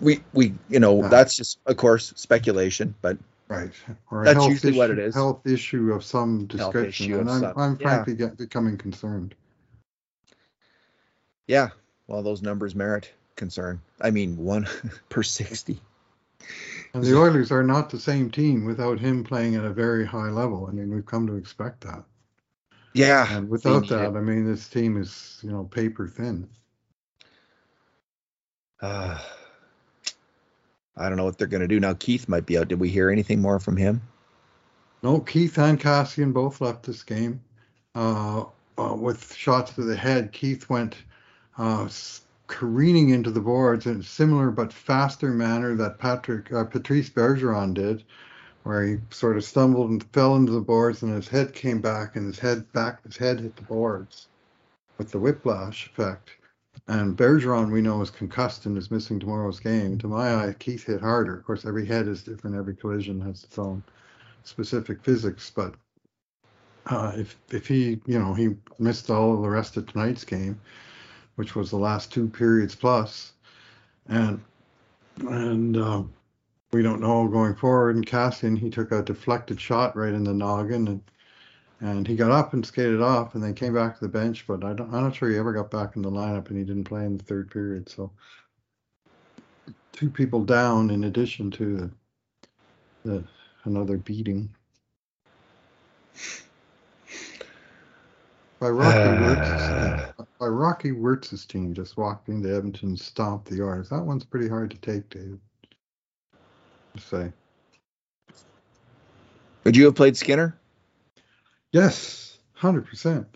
we 0.02 0.22
we 0.34 0.54
you 0.70 0.80
know 0.82 1.04
Yeah. 1.04 1.08
that's 1.08 1.38
just 1.38 1.60
of 1.66 1.78
course 1.78 2.12
speculation, 2.18 2.96
but 3.02 3.18
right, 3.48 3.72
or 4.12 4.26
That's 4.26 4.36
health 4.36 4.50
usually 4.50 4.78
what 4.78 4.90
issue- 4.90 5.00
it 5.00 5.06
is. 5.08 5.16
Health 5.16 5.48
issue 5.48 5.94
of 5.94 6.04
some 6.04 6.48
description, 6.48 7.14
and 7.14 7.30
I'm, 7.30 7.40
some- 7.40 7.54
I'm 7.58 7.78
yeah. 7.80 7.88
frankly 7.88 8.16
get, 8.16 8.36
becoming 8.38 8.78
concerned. 8.78 9.36
Yeah, 11.48 11.70
well 12.08 12.24
those 12.24 12.42
numbers 12.42 12.76
merit 12.76 13.12
concern. 13.36 13.82
I 14.02 14.12
mean 14.12 14.38
one 14.38 14.68
per 15.10 15.24
sixty. 15.24 15.80
And 16.94 17.04
the 17.04 17.18
Oilers 17.18 17.52
are 17.52 17.64
not 17.64 17.90
the 17.90 18.00
same 18.00 18.32
team 18.32 18.64
without 18.64 19.00
him 19.00 19.24
playing 19.24 19.56
at 19.56 19.66
a 19.66 19.70
very 19.70 20.06
high 20.06 20.30
level. 20.30 20.68
I 20.68 20.72
mean, 20.72 20.94
we've 20.94 21.06
come 21.06 21.28
to 21.28 21.36
expect 21.36 21.82
that. 21.82 22.06
Yeah, 22.94 23.28
And 23.30 23.50
without 23.50 23.90
that. 23.90 24.16
I 24.16 24.22
mean, 24.22 24.46
this 24.46 24.70
team 24.70 24.96
is, 24.96 25.40
you 25.44 25.52
know, 25.52 25.66
paper 25.66 26.08
thin. 26.08 26.48
Uh, 28.82 29.20
I 30.96 31.10
don't 31.10 31.18
know 31.18 31.26
what 31.26 31.38
they're 31.38 31.48
gonna 31.48 31.68
do 31.68 31.82
now. 31.82 31.94
Keith 31.94 32.30
might 32.30 32.46
be 32.46 32.58
out. 32.58 32.70
Did 32.70 32.80
we 32.80 32.90
hear 32.90 33.10
anything 33.10 33.42
more 33.42 33.60
from 33.60 33.76
him? 33.76 34.02
No, 35.04 35.20
Keith 35.20 35.58
and 35.58 35.80
Kassian 35.80 36.32
both 36.32 36.62
left 36.62 36.84
this 36.84 37.04
game 37.04 37.42
uh, 37.94 38.46
uh, 38.78 38.96
with 38.96 39.34
shots 39.34 39.74
to 39.74 39.84
the 39.84 39.98
head. 39.98 40.32
Keith 40.32 40.70
went 40.70 40.96
uh, 41.58 41.88
careening 42.48 43.10
into 43.10 43.32
the 43.32 43.42
boards 43.42 43.86
in 43.86 44.00
a 44.00 44.04
similar 44.04 44.52
but 44.52 44.72
faster 44.72 45.32
manner 45.32 45.76
that 45.76 45.98
Patrick 45.98 46.52
uh, 46.52 46.64
Patrice 46.64 47.10
Bergeron 47.10 47.74
did, 47.74 48.04
where 48.64 48.86
he 48.86 48.98
sort 49.10 49.38
of 49.38 49.44
stumbled 49.44 49.90
and 49.90 50.04
fell 50.12 50.36
into 50.36 50.52
the 50.52 50.62
boards, 50.62 51.02
and 51.02 51.14
his 51.14 51.28
head 51.28 51.54
came 51.54 51.82
back, 51.82 52.16
and 52.16 52.26
his 52.26 52.40
head 52.40 52.72
back, 52.74 53.04
his 53.04 53.18
head 53.18 53.40
hit 53.40 53.56
the 53.56 53.62
boards 53.64 54.28
with 54.98 55.12
the 55.12 55.20
whiplash 55.20 55.88
effect. 55.88 56.32
And 56.88 57.18
Bergeron, 57.18 57.72
we 57.72 57.82
know, 57.82 58.02
is 58.02 58.12
concussed 58.12 58.66
and 58.66 58.78
is 58.78 58.92
missing 58.92 59.20
tomorrow's 59.20 59.60
game. 59.60 59.98
To 60.00 60.08
my 60.08 60.36
eye, 60.36 60.56
Keith 60.60 60.86
hit 60.86 61.02
harder. 61.02 61.38
Of 61.38 61.46
course, 61.46 61.66
every 61.66 61.86
head 61.86 62.08
is 62.08 62.22
different. 62.22 62.56
Every 62.56 62.76
collision 62.76 63.22
has 63.22 63.44
its 63.44 63.58
own 63.58 63.84
specific 64.44 65.02
physics, 65.04 65.52
but 65.56 65.76
uh, 66.88 67.14
if 67.16 67.38
if 67.50 67.68
he 67.68 68.00
you 68.06 68.20
know 68.20 68.34
he 68.34 68.56
missed 68.78 69.10
all 69.10 69.34
of 69.34 69.42
the 69.42 69.50
rest 69.50 69.78
of 69.78 69.88
tonight's 69.88 70.24
game, 70.24 70.60
which 71.36 71.56
was 71.56 71.70
the 71.70 71.78
last 71.78 72.12
two 72.12 72.28
periods 72.28 72.76
plus, 72.76 73.34
and 74.08 74.42
and 75.20 75.78
um, 75.78 76.14
we 76.72 76.82
don't 76.82 77.02
know 77.02 77.28
going 77.28 77.56
forward. 77.56 77.96
And 77.96 78.06
Kassian 78.06 78.58
he 78.58 78.70
took 78.70 78.92
a 78.92 79.02
deflected 79.02 79.60
shot 79.60 79.96
right 79.96 80.14
in 80.14 80.24
the 80.24 80.34
noggin 80.34 80.88
and. 80.88 81.02
And 81.82 82.08
he 82.08 82.16
got 82.16 82.32
up 82.32 82.54
and 82.54 82.66
skated 82.66 83.02
off, 83.02 83.36
and 83.36 83.44
then 83.44 83.54
came 83.54 83.74
back 83.74 83.96
to 83.96 84.06
the 84.06 84.08
bench. 84.08 84.46
But 84.48 84.64
I 84.64 84.72
don't, 84.74 84.92
I'm 84.94 85.04
not 85.04 85.14
sure 85.14 85.30
he 85.30 85.38
ever 85.38 85.52
got 85.52 85.70
back 85.70 85.98
in 85.98 86.02
the 86.02 86.10
lineup, 86.10 86.48
and 86.48 86.58
he 86.58 86.64
didn't 86.64 86.86
play 86.86 87.06
in 87.06 87.18
the 87.18 87.24
third 87.24 87.52
period. 87.52 87.90
So, 87.90 88.10
two 89.92 90.10
people 90.10 90.46
down 90.46 90.90
in 90.90 91.04
addition 91.04 91.52
to 91.52 91.76
the, 91.76 91.92
the 93.04 93.24
another 93.66 93.98
beating. 93.98 94.50
By 98.66 98.72
Rocky 98.72 98.98
uh, 98.98 99.22
Wirtz's 99.22 100.26
by 100.40 100.48
Rocky 100.48 100.92
Wirtz's 100.92 101.46
team 101.46 101.76
just 101.76 101.98
walked 101.98 102.30
into 102.30 102.50
Edmonton 102.50 102.90
and 102.90 103.00
stomped 103.00 103.48
the 103.48 103.62
Oilers. 103.62 103.90
That 103.90 104.02
one's 104.02 104.26
pretty 104.26 104.50
hard 104.50 104.72
to 104.72 104.78
take, 104.78 105.08
Dave. 105.08 105.38
To 106.96 107.00
say. 107.00 107.32
Would 109.66 109.78
you 109.78 109.86
have 109.86 109.94
played 109.94 110.18
Skinner? 110.18 110.58
Yes, 111.74 112.40
hundred 112.54 112.88
percent. 112.88 113.28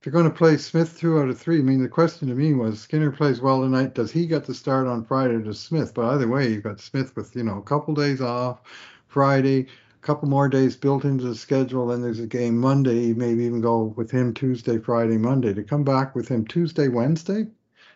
If 0.00 0.06
you're 0.06 0.12
going 0.12 0.24
to 0.24 0.36
play 0.36 0.56
Smith 0.56 0.98
two 0.98 1.20
out 1.20 1.28
of 1.28 1.38
three, 1.38 1.60
I 1.60 1.62
mean, 1.62 1.80
the 1.80 1.88
question 1.88 2.26
to 2.26 2.34
me 2.34 2.54
was 2.54 2.80
Skinner 2.80 3.12
plays 3.12 3.40
well 3.40 3.60
tonight. 3.60 3.94
Does 3.94 4.10
he 4.10 4.26
get 4.26 4.46
the 4.46 4.54
start 4.54 4.88
on 4.88 5.04
Friday 5.04 5.34
or 5.34 5.42
does 5.42 5.60
Smith? 5.60 5.94
But 5.94 6.06
either 6.06 6.26
way, 6.26 6.48
you've 6.48 6.64
got 6.64 6.80
Smith 6.80 7.14
with 7.14 7.36
you 7.36 7.44
know 7.44 7.58
a 7.58 7.62
couple 7.62 7.94
days 7.94 8.20
off, 8.20 8.62
Friday, 9.06 9.68
a 9.87 9.87
couple 10.00 10.28
more 10.28 10.48
days 10.48 10.76
built 10.76 11.04
into 11.04 11.24
the 11.24 11.34
schedule. 11.34 11.88
Then 11.88 12.02
there's 12.02 12.20
a 12.20 12.26
game 12.26 12.58
Monday. 12.58 13.12
Maybe 13.12 13.44
even 13.44 13.60
go 13.60 13.94
with 13.96 14.10
him 14.10 14.34
Tuesday, 14.34 14.78
Friday, 14.78 15.18
Monday. 15.18 15.54
To 15.54 15.62
come 15.62 15.84
back 15.84 16.14
with 16.14 16.28
him 16.28 16.46
Tuesday, 16.46 16.88
Wednesday, 16.88 17.46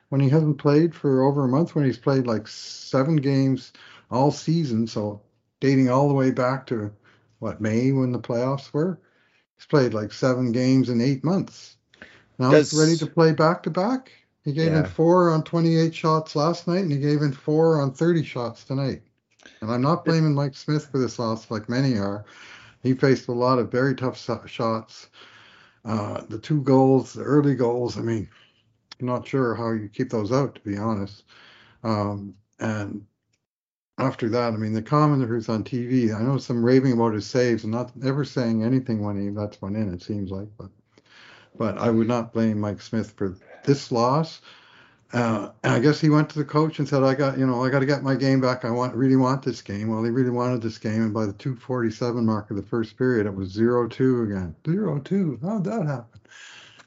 when 0.09 0.21
he 0.21 0.29
hasn't 0.29 0.59
played 0.59 0.95
for 0.95 1.23
over 1.23 1.45
a 1.45 1.49
month, 1.49 1.75
when 1.75 1.85
he's 1.85 1.99
played 1.99 2.27
like 2.27 2.49
seven 2.49 3.17
games 3.17 3.73
all 4.11 4.31
season, 4.31 4.87
so 4.87 5.23
dating 5.61 5.89
all 5.91 6.09
the 6.09 6.15
way 6.15 6.31
back 6.31 6.67
to 6.67 6.93
what 7.39 7.61
May 7.61 7.93
when 7.93 8.13
the 8.13 8.19
playoffs 8.19 8.73
were. 8.73 9.01
He's 9.57 9.67
played 9.67 9.95
like 9.95 10.13
seven 10.13 10.53
games 10.53 10.89
in 10.89 11.01
eight 11.01 11.25
months. 11.25 11.77
Now 12.39 12.51
he's 12.53 12.75
ready 12.75 12.97
to 12.97 13.07
play 13.07 13.33
back 13.33 13.63
to 13.65 13.71
back. 13.71 14.11
He 14.45 14.53
gave 14.53 14.73
in 14.73 14.85
four 14.85 15.31
on 15.31 15.45
28 15.45 15.95
shots 15.95 16.35
last 16.35 16.67
night, 16.67 16.81
and 16.81 16.91
he 16.91 16.99
gave 16.99 17.23
in 17.23 17.33
four 17.33 17.81
on 17.81 17.93
30 17.93 18.25
shots 18.25 18.65
tonight. 18.65 19.03
And 19.63 19.71
I'm 19.71 19.81
not 19.81 20.05
blaming 20.05 20.35
Mike 20.35 20.57
Smith 20.57 20.89
for 20.91 20.99
this 20.99 21.21
loss, 21.21 21.49
like 21.51 21.69
many 21.69 21.97
are. 21.97 22.25
He 22.83 22.95
faced 22.95 23.29
a 23.29 23.33
lot 23.33 23.61
of 23.61 23.71
very 23.71 23.95
tough 23.95 24.19
shots. 24.19 25.09
Uh, 25.85 26.23
the 26.29 26.39
two 26.39 26.63
goals, 26.63 27.13
the 27.13 27.23
early 27.23 27.55
goals, 27.55 27.97
I 27.97 28.01
mean, 28.03 28.29
I'm 29.01 29.07
not 29.07 29.27
sure 29.27 29.55
how 29.55 29.71
you 29.71 29.89
keep 29.89 30.11
those 30.11 30.33
out, 30.33 30.57
to 30.57 30.61
be 30.63 30.77
honest. 30.77 31.23
Um, 31.85 32.35
and 32.59 33.07
after 33.99 34.29
that, 34.31 34.53
I 34.53 34.57
mean, 34.57 34.73
the 34.73 34.83
commenter 34.83 35.49
on 35.49 35.63
TV, 35.63 36.13
I 36.13 36.23
know 36.23 36.39
some 36.39 36.65
raving 36.65 36.93
about 36.93 37.15
his 37.15 37.27
saves 37.27 37.63
and 37.63 37.73
not 37.73 37.93
ever 38.05 38.25
saying 38.25 38.65
anything 38.65 39.01
when 39.01 39.21
he 39.21 39.31
lets 39.31 39.63
one 39.63 39.77
in, 39.77 39.95
it 39.95 40.03
seems 40.03 40.33
like. 40.33 40.49
But 40.59 40.71
but 41.57 41.79
I 41.79 41.91
would 41.91 42.09
not 42.09 42.33
blame 42.33 42.59
Mike 42.59 42.81
Smith 42.81 43.13
for 43.13 43.37
this 43.65 43.93
loss. 43.93 44.41
Uh, 45.13 45.51
and 45.63 45.75
I 45.75 45.79
guess 45.79 46.01
he 46.01 46.09
went 46.09 46.31
to 46.31 46.39
the 46.39 46.45
coach 46.45 46.79
and 46.79 46.89
said, 46.89 47.03
"I 47.03 47.15
got, 47.15 47.39
you 47.39 47.47
know, 47.47 47.63
I 47.63 47.69
got 47.69 47.81
to 47.81 47.87
get 47.87 48.03
my 48.03 48.15
game 48.15 48.41
back. 48.41 48.65
I 48.65 48.71
want, 48.71 48.95
really 48.95 49.17
want 49.17 49.43
this 49.43 49.61
game." 49.61 49.89
Well, 49.89 50.03
he 50.03 50.11
really 50.11 50.31
wanted 50.31 50.63
this 50.63 50.79
game, 50.79 51.03
and 51.03 51.13
by 51.13 51.27
the 51.27 51.35
2:47 51.35 52.25
mark 52.25 52.51
of 52.51 52.57
the 52.57 52.63
first 52.63 52.97
period, 52.97 53.27
it 53.27 53.35
was 53.35 53.55
0-2 53.55 54.25
again. 54.25 54.55
0-2. 54.65 55.43
How'd 55.43 55.65
that 55.65 55.87
happen? 55.87 56.21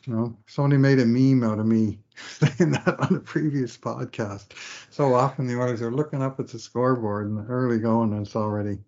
You 0.08 0.14
know, 0.16 0.38
somebody 0.48 0.78
made 0.80 1.00
a 1.00 1.06
meme 1.06 1.44
out 1.44 1.60
of 1.60 1.68
me 1.68 2.00
saying 2.16 2.72
that 2.72 3.00
on 3.00 3.16
a 3.16 3.20
previous 3.20 3.78
podcast. 3.78 4.48
So 4.90 5.14
often 5.14 5.46
the 5.46 5.60
Oilers 5.60 5.82
are 5.84 5.92
looking 5.92 6.24
up 6.24 6.40
at 6.40 6.48
the 6.48 6.60
scoreboard 6.60 7.28
and 7.28 7.48
early 7.50 7.78
going, 7.78 8.12
and 8.14 8.26
it's 8.26 8.36
already 8.36 8.80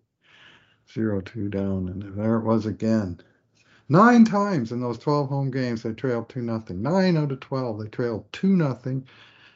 0-2 0.92 1.50
down, 1.50 1.88
and 1.88 2.02
there 2.16 2.36
it 2.36 2.44
was 2.44 2.66
again. 2.66 3.20
Nine 3.88 4.24
times 4.24 4.70
in 4.70 4.80
those 4.80 4.98
12 4.98 5.28
home 5.28 5.50
games, 5.50 5.82
they 5.82 5.92
trailed 5.92 6.28
2 6.28 6.42
nothing. 6.42 6.82
Nine 6.82 7.16
out 7.16 7.32
of 7.32 7.40
12, 7.40 7.80
they 7.80 7.88
trailed 7.88 8.30
2 8.32 8.56
nothing. 8.56 9.06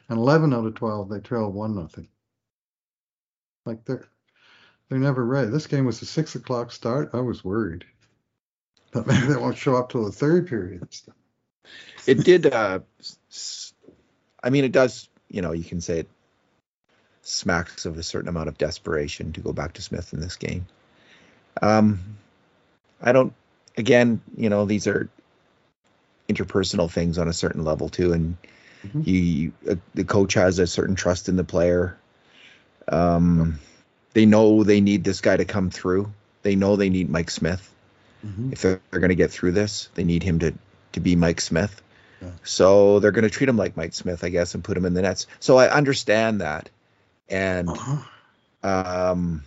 And 0.09 0.19
11 0.19 0.53
out 0.53 0.65
of 0.65 0.75
12, 0.75 1.09
they 1.09 1.19
trailed 1.19 1.53
1 1.53 1.75
nothing. 1.75 2.07
Like 3.65 3.85
they're 3.85 4.05
they're 4.89 4.99
never 4.99 5.25
ready. 5.25 5.49
This 5.49 5.67
game 5.67 5.85
was 5.85 6.01
a 6.01 6.05
six 6.05 6.35
o'clock 6.35 6.71
start. 6.71 7.11
I 7.13 7.21
was 7.21 7.43
worried 7.43 7.85
that 8.91 9.07
maybe 9.07 9.27
they 9.27 9.37
won't 9.37 9.57
show 9.57 9.75
up 9.75 9.89
till 9.89 10.05
the 10.05 10.11
third 10.11 10.47
period. 10.47 10.87
It 12.05 12.23
did. 12.23 12.45
Uh, 12.45 12.79
I 14.43 14.49
mean, 14.49 14.65
it 14.65 14.71
does. 14.71 15.09
You 15.29 15.41
know, 15.41 15.53
you 15.53 15.63
can 15.63 15.81
say 15.81 15.99
it 15.99 16.09
smacks 17.21 17.85
of 17.85 17.97
a 17.97 18.03
certain 18.03 18.27
amount 18.27 18.49
of 18.49 18.57
desperation 18.57 19.31
to 19.33 19.41
go 19.41 19.53
back 19.53 19.73
to 19.73 19.81
Smith 19.81 20.13
in 20.13 20.19
this 20.19 20.35
game. 20.35 20.67
Um, 21.61 21.99
I 23.01 23.13
don't. 23.13 23.33
Again, 23.77 24.21
you 24.37 24.49
know, 24.49 24.65
these 24.65 24.85
are 24.85 25.09
interpersonal 26.29 26.91
things 26.91 27.17
on 27.17 27.27
a 27.27 27.33
certain 27.33 27.63
level 27.63 27.89
too, 27.89 28.13
and 28.13 28.37
mm-hmm. 28.85 29.01
you, 29.05 29.53
uh, 29.69 29.75
the 29.93 30.03
coach 30.03 30.33
has 30.35 30.59
a 30.59 30.67
certain 30.67 30.95
trust 30.95 31.29
in 31.29 31.35
the 31.35 31.43
player. 31.43 31.97
Um, 32.87 33.59
they 34.13 34.25
know 34.25 34.63
they 34.63 34.81
need 34.81 35.03
this 35.03 35.21
guy 35.21 35.37
to 35.37 35.45
come 35.45 35.69
through. 35.69 36.13
They 36.43 36.55
know 36.55 36.75
they 36.75 36.89
need 36.89 37.09
Mike 37.09 37.31
Smith. 37.31 37.69
Mm-hmm. 38.25 38.53
If 38.53 38.61
they're, 38.61 38.81
they're 38.91 38.99
going 38.99 39.09
to 39.09 39.15
get 39.15 39.31
through 39.31 39.51
this, 39.51 39.89
they 39.95 40.03
need 40.03 40.23
him 40.23 40.39
to 40.39 40.53
to 40.93 40.99
be 40.99 41.15
Mike 41.15 41.41
Smith. 41.41 41.81
Yeah. 42.21 42.29
So 42.43 42.99
they're 42.99 43.11
going 43.11 43.23
to 43.23 43.29
treat 43.29 43.49
him 43.49 43.57
like 43.57 43.75
Mike 43.75 43.93
Smith, 43.93 44.23
I 44.23 44.29
guess, 44.29 44.53
and 44.53 44.63
put 44.63 44.77
him 44.77 44.85
in 44.85 44.93
the 44.93 45.01
nets. 45.01 45.27
So 45.39 45.57
I 45.57 45.69
understand 45.69 46.41
that, 46.41 46.69
and 47.29 47.69
uh-huh. 47.69 49.11
um, 49.11 49.43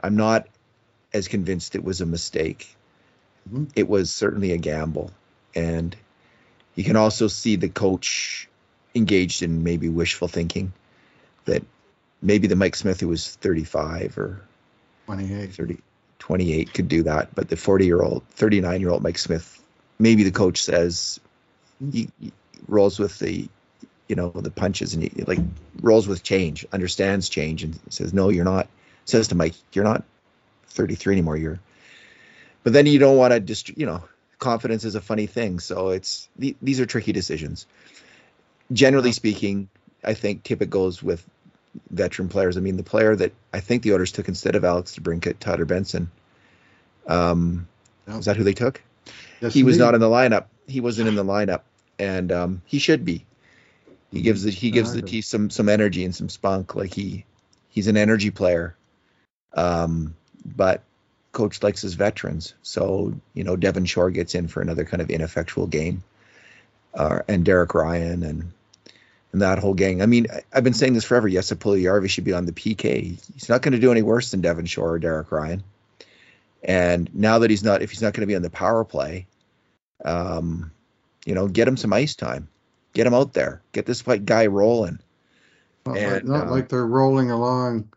I'm 0.00 0.16
not 0.16 0.46
as 1.12 1.28
convinced 1.28 1.74
it 1.74 1.84
was 1.84 2.00
a 2.00 2.06
mistake. 2.06 2.74
Mm-hmm. 3.48 3.64
It 3.74 3.88
was 3.88 4.12
certainly 4.12 4.52
a 4.52 4.58
gamble, 4.58 5.10
and 5.54 5.94
you 6.74 6.84
can 6.84 6.96
also 6.96 7.26
see 7.26 7.56
the 7.56 7.68
coach 7.68 8.48
engaged 8.94 9.42
in 9.42 9.62
maybe 9.62 9.88
wishful 9.88 10.28
thinking 10.28 10.72
that 11.44 11.62
maybe 12.22 12.46
the 12.46 12.56
Mike 12.56 12.76
Smith 12.76 13.00
who 13.00 13.08
was 13.08 13.36
35 13.36 14.18
or 14.18 14.42
28, 15.06 15.52
30, 15.52 15.78
28 16.18 16.74
could 16.74 16.88
do 16.88 17.02
that, 17.04 17.34
but 17.34 17.48
the 17.48 17.56
40 17.56 17.86
year 17.86 18.02
old, 18.02 18.24
39 18.30 18.80
year 18.80 18.90
old 18.90 19.02
Mike 19.02 19.18
Smith, 19.18 19.62
maybe 19.98 20.22
the 20.22 20.30
coach 20.30 20.62
says 20.62 21.20
he, 21.92 22.08
he 22.20 22.32
rolls 22.68 22.98
with 22.98 23.18
the, 23.18 23.48
you 24.08 24.16
know, 24.16 24.30
the 24.30 24.50
punches 24.50 24.94
and 24.94 25.02
he 25.02 25.22
like 25.24 25.38
rolls 25.80 26.06
with 26.06 26.22
change, 26.22 26.66
understands 26.72 27.28
change, 27.28 27.62
and 27.62 27.78
says, 27.90 28.12
"No, 28.12 28.28
you're 28.28 28.44
not." 28.44 28.68
Says 29.04 29.28
to 29.28 29.34
Mike, 29.34 29.54
"You're 29.72 29.84
not 29.84 30.04
33 30.68 31.14
anymore. 31.14 31.36
You're." 31.36 31.60
But 32.62 32.72
then 32.72 32.86
you 32.86 32.98
don't 32.98 33.16
want 33.16 33.32
to 33.32 33.40
just, 33.40 33.76
you 33.78 33.86
know, 33.86 34.04
confidence 34.38 34.84
is 34.84 34.96
a 34.96 35.00
funny 35.00 35.26
thing. 35.26 35.60
So 35.60 35.90
it's 35.90 36.28
these 36.36 36.80
are 36.80 36.86
tricky 36.86 37.12
decisions. 37.12 37.66
Generally 38.72 39.12
speaking, 39.12 39.68
I 40.04 40.14
think 40.14 40.44
Tippett 40.44 40.70
goes 40.70 41.02
with 41.02 41.26
veteran 41.90 42.28
players. 42.28 42.56
I 42.56 42.60
mean, 42.60 42.76
the 42.76 42.82
player 42.82 43.14
that 43.16 43.32
I 43.52 43.60
think 43.60 43.82
the 43.82 43.92
Oilers 43.92 44.12
took 44.12 44.28
instead 44.28 44.54
of 44.54 44.64
Alex 44.64 44.96
DeBrincat, 44.96 45.58
or 45.58 45.64
Benson. 45.64 46.10
Um, 47.06 47.68
Is 48.06 48.26
that 48.26 48.36
who 48.36 48.44
they 48.44 48.52
took? 48.52 48.82
Yes, 49.40 49.54
he 49.54 49.62
was 49.62 49.78
not 49.78 49.94
in 49.94 50.00
the 50.00 50.08
lineup. 50.08 50.46
He 50.66 50.80
wasn't 50.80 51.08
in 51.08 51.14
the 51.14 51.24
lineup, 51.24 51.62
and 51.98 52.30
um, 52.30 52.62
he 52.66 52.78
should 52.78 53.04
be. 53.04 53.24
He 54.10 54.18
mm-hmm. 54.18 54.24
gives 54.24 54.42
the 54.42 54.50
he 54.50 54.70
gives 54.70 54.92
the 54.92 55.02
team 55.02 55.22
some 55.22 55.50
some 55.50 55.68
energy 55.68 56.04
and 56.04 56.14
some 56.14 56.28
spunk. 56.28 56.74
Like 56.74 56.92
he 56.92 57.24
he's 57.68 57.86
an 57.86 57.96
energy 57.96 58.30
player. 58.30 58.76
Um, 59.54 60.14
but 60.44 60.82
coach 61.32 61.62
likes 61.62 61.82
his 61.82 61.94
veterans, 61.94 62.54
so 62.62 63.14
you 63.34 63.44
know 63.44 63.56
Devin 63.56 63.86
Shore 63.86 64.10
gets 64.10 64.34
in 64.34 64.48
for 64.48 64.60
another 64.60 64.84
kind 64.84 65.00
of 65.00 65.10
ineffectual 65.10 65.66
game, 65.66 66.02
uh, 66.94 67.20
and 67.28 67.44
Derek 67.44 67.74
Ryan 67.74 68.22
and 68.22 68.52
and 69.32 69.42
that 69.42 69.58
whole 69.58 69.74
gang. 69.74 70.02
I 70.02 70.06
mean, 70.06 70.26
I've 70.52 70.64
been 70.64 70.74
saying 70.74 70.94
this 70.94 71.04
forever. 71.04 71.28
Yes, 71.28 71.52
Puljujarvi 71.52 72.08
should 72.10 72.24
be 72.24 72.32
on 72.32 72.46
the 72.46 72.52
PK. 72.52 73.18
He's 73.34 73.48
not 73.48 73.62
going 73.62 73.72
to 73.72 73.78
do 73.78 73.92
any 73.92 74.02
worse 74.02 74.30
than 74.30 74.40
Devin 74.40 74.66
Shore 74.66 74.92
or 74.92 74.98
Derek 74.98 75.30
Ryan. 75.30 75.62
And 76.62 77.08
now 77.14 77.38
that 77.38 77.50
he's 77.50 77.64
not, 77.64 77.82
if 77.82 77.90
he's 77.90 78.02
not 78.02 78.12
going 78.12 78.22
to 78.22 78.26
be 78.26 78.36
on 78.36 78.42
the 78.42 78.50
power 78.50 78.84
play, 78.84 79.26
um, 80.04 80.72
you 81.24 81.34
know, 81.34 81.48
get 81.48 81.68
him 81.68 81.76
some 81.76 81.92
ice 81.92 82.14
time, 82.14 82.48
get 82.92 83.06
him 83.06 83.14
out 83.14 83.32
there, 83.32 83.62
get 83.72 83.86
this 83.86 84.00
fight 84.00 84.24
guy 84.24 84.46
rolling. 84.46 84.98
Not, 85.86 85.96
and, 85.96 86.12
like, 86.12 86.24
not 86.24 86.46
uh, 86.48 86.50
like 86.50 86.68
they're 86.68 86.86
rolling 86.86 87.30
along, 87.30 87.88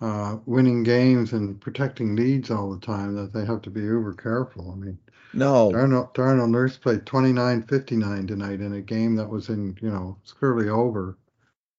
uh, 0.00 0.36
winning 0.44 0.82
games 0.82 1.32
and 1.32 1.58
protecting 1.60 2.16
leads 2.16 2.50
all 2.50 2.70
the 2.70 2.84
time. 2.84 3.14
That 3.14 3.32
they 3.32 3.46
have 3.46 3.62
to 3.62 3.70
be 3.70 3.80
uber 3.80 4.12
careful. 4.14 4.70
I 4.70 4.74
mean, 4.74 4.98
no. 5.36 5.70
Darnell, 5.72 6.10
Darnell 6.14 6.46
Nurse 6.46 6.76
played 6.76 7.04
29-59 7.04 8.28
tonight 8.28 8.60
in 8.60 8.74
a 8.74 8.80
game 8.80 9.16
that 9.16 9.28
was 9.28 9.48
in, 9.48 9.76
you 9.80 9.90
know, 9.90 10.16
it's 10.22 10.32
clearly 10.32 10.68
over 10.68 11.16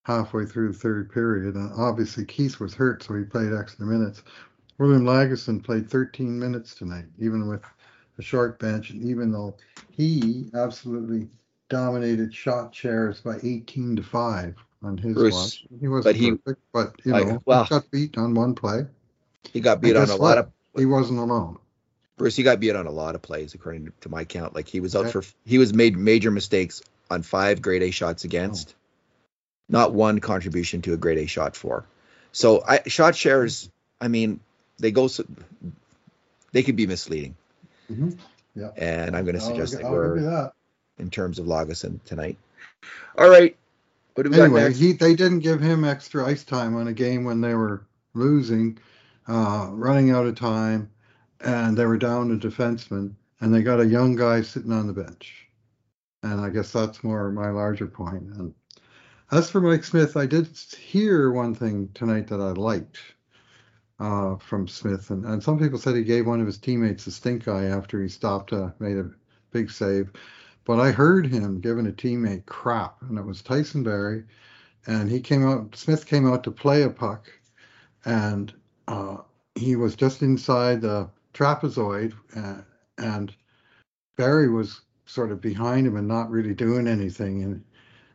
halfway 0.03 0.45
through 0.45 0.71
the 0.71 0.77
third 0.77 1.11
period. 1.11 1.55
And 1.55 1.71
obviously 1.77 2.25
Keith 2.25 2.59
was 2.59 2.73
hurt, 2.73 3.03
so 3.03 3.15
he 3.15 3.23
played 3.23 3.53
extra 3.53 3.85
minutes. 3.85 4.23
William 4.77 5.03
Lagesson 5.03 5.63
played 5.63 5.89
13 5.89 6.37
minutes 6.37 6.75
tonight, 6.75 7.05
even 7.19 7.47
with 7.47 7.63
a 8.17 8.21
short 8.21 8.59
bench, 8.59 8.91
and 8.91 9.03
even 9.03 9.31
though 9.31 9.55
he 9.89 10.49
absolutely 10.53 11.27
dominated 11.69 12.33
shot 12.33 12.73
shares 12.73 13.21
by 13.21 13.37
18 13.43 13.95
to 13.95 14.03
5 14.03 14.55
on 14.83 14.97
his 14.97 15.15
Bruce, 15.15 15.33
watch. 15.33 15.65
He 15.79 15.87
wasn't 15.87 16.05
but 16.05 16.15
he, 16.15 16.31
perfect, 16.31 16.61
but 16.71 16.95
you 17.03 17.11
know, 17.11 17.41
well, 17.45 17.63
he 17.63 17.69
got 17.69 17.91
beat 17.91 18.17
on 18.17 18.33
one 18.33 18.55
play. 18.55 18.85
He 19.51 19.59
got 19.59 19.81
beat 19.81 19.95
on 19.95 20.09
a 20.09 20.15
lot 20.15 20.37
of 20.37 20.51
he 20.77 20.85
wasn't 20.85 21.19
alone. 21.19 21.57
Bruce, 22.17 22.35
he 22.35 22.43
got 22.43 22.59
beat 22.59 22.75
on 22.75 22.87
a 22.87 22.91
lot 22.91 23.15
of 23.15 23.21
plays 23.21 23.53
according 23.53 23.93
to 24.01 24.09
my 24.09 24.25
count. 24.25 24.55
Like 24.55 24.67
he 24.67 24.79
was 24.79 24.95
out 24.95 25.11
for 25.11 25.23
he 25.45 25.59
was 25.59 25.73
made 25.73 25.95
major 25.95 26.31
mistakes 26.31 26.81
on 27.09 27.21
five 27.21 27.61
grade 27.61 27.83
A 27.83 27.91
shots 27.91 28.23
against, 28.23 28.73
oh. 28.75 28.81
not 29.69 29.93
one 29.93 30.19
contribution 30.19 30.81
to 30.81 30.93
a 30.93 30.97
grade 30.97 31.19
A 31.19 31.27
shot 31.27 31.55
for. 31.55 31.85
So 32.31 32.63
I 32.67 32.81
shot 32.87 33.15
shares, 33.15 33.69
I 34.01 34.07
mean, 34.07 34.39
they 34.79 34.91
go 34.91 35.07
so 35.07 35.25
they 36.51 36.63
could 36.63 36.75
be 36.75 36.87
misleading. 36.87 37.35
Mm-hmm. 37.89 38.11
Yeah. 38.55 38.71
And 38.75 39.15
I'm 39.15 39.23
going 39.23 39.35
to 39.35 39.41
suggest 39.41 39.75
I'll, 39.75 39.83
they 39.83 39.89
were 39.89 40.51
in 40.97 41.11
terms 41.11 41.37
of 41.37 41.45
Lagesson 41.45 42.03
tonight. 42.03 42.37
All 43.17 43.29
right. 43.29 43.55
What 44.15 44.23
do 44.23 44.31
we 44.31 44.41
anyway, 44.41 44.73
he 44.73 44.93
they 44.93 45.13
didn't 45.13 45.39
give 45.39 45.61
him 45.61 45.83
extra 45.83 46.25
ice 46.25 46.43
time 46.43 46.75
on 46.75 46.87
a 46.87 46.93
game 46.93 47.23
when 47.23 47.41
they 47.41 47.53
were 47.53 47.83
losing, 48.15 48.79
uh, 49.27 49.69
running 49.71 50.09
out 50.09 50.25
of 50.25 50.33
time 50.33 50.89
and 51.41 51.77
they 51.77 51.85
were 51.85 51.97
down 51.97 52.31
a 52.31 52.35
defenseman, 52.35 53.13
and 53.39 53.53
they 53.53 53.61
got 53.61 53.79
a 53.79 53.85
young 53.85 54.15
guy 54.15 54.41
sitting 54.41 54.71
on 54.71 54.87
the 54.87 54.93
bench. 54.93 55.47
And 56.23 56.41
I 56.41 56.49
guess 56.49 56.71
that's 56.71 57.03
more 57.03 57.31
my 57.31 57.49
larger 57.49 57.87
point. 57.87 58.23
And 58.23 58.53
as 59.31 59.49
for 59.49 59.61
Mike 59.61 59.83
Smith, 59.83 60.17
I 60.17 60.25
did 60.25 60.47
hear 60.77 61.31
one 61.31 61.53
thing 61.53 61.89
tonight 61.93 62.27
that 62.27 62.39
I 62.39 62.51
liked 62.51 62.97
uh, 63.99 64.35
from 64.37 64.67
Smith, 64.67 65.09
and, 65.09 65.25
and 65.25 65.43
some 65.43 65.59
people 65.59 65.79
said 65.79 65.95
he 65.95 66.03
gave 66.03 66.27
one 66.27 66.39
of 66.39 66.45
his 66.45 66.57
teammates 66.57 67.07
a 67.07 67.11
stink 67.11 67.47
eye 67.47 67.65
after 67.65 68.01
he 68.01 68.07
stopped, 68.07 68.53
uh, 68.53 68.69
made 68.79 68.97
a 68.97 69.09
big 69.51 69.71
save. 69.71 70.11
But 70.65 70.79
I 70.79 70.91
heard 70.91 71.25
him 71.25 71.61
giving 71.61 71.87
a 71.87 71.91
teammate 71.91 72.45
crap, 72.45 73.01
and 73.01 73.17
it 73.17 73.25
was 73.25 73.41
Tyson 73.41 73.83
Barrie, 73.83 74.25
and 74.85 75.09
he 75.09 75.19
came 75.19 75.47
out. 75.47 75.75
Smith 75.75 76.05
came 76.05 76.27
out 76.27 76.43
to 76.43 76.51
play 76.51 76.83
a 76.83 76.89
puck, 76.89 77.27
and 78.05 78.53
uh, 78.87 79.17
he 79.55 79.75
was 79.75 79.95
just 79.95 80.21
inside 80.21 80.81
the 80.81 81.09
trapezoid, 81.37 82.13
uh, 82.35 82.61
and 82.97 83.33
Barrie 84.15 84.49
was 84.49 84.81
sort 85.05 85.31
of 85.31 85.39
behind 85.39 85.87
him 85.87 85.95
and 85.95 86.07
not 86.07 86.29
really 86.31 86.53
doing 86.53 86.87
anything. 86.87 87.43
And 87.43 87.63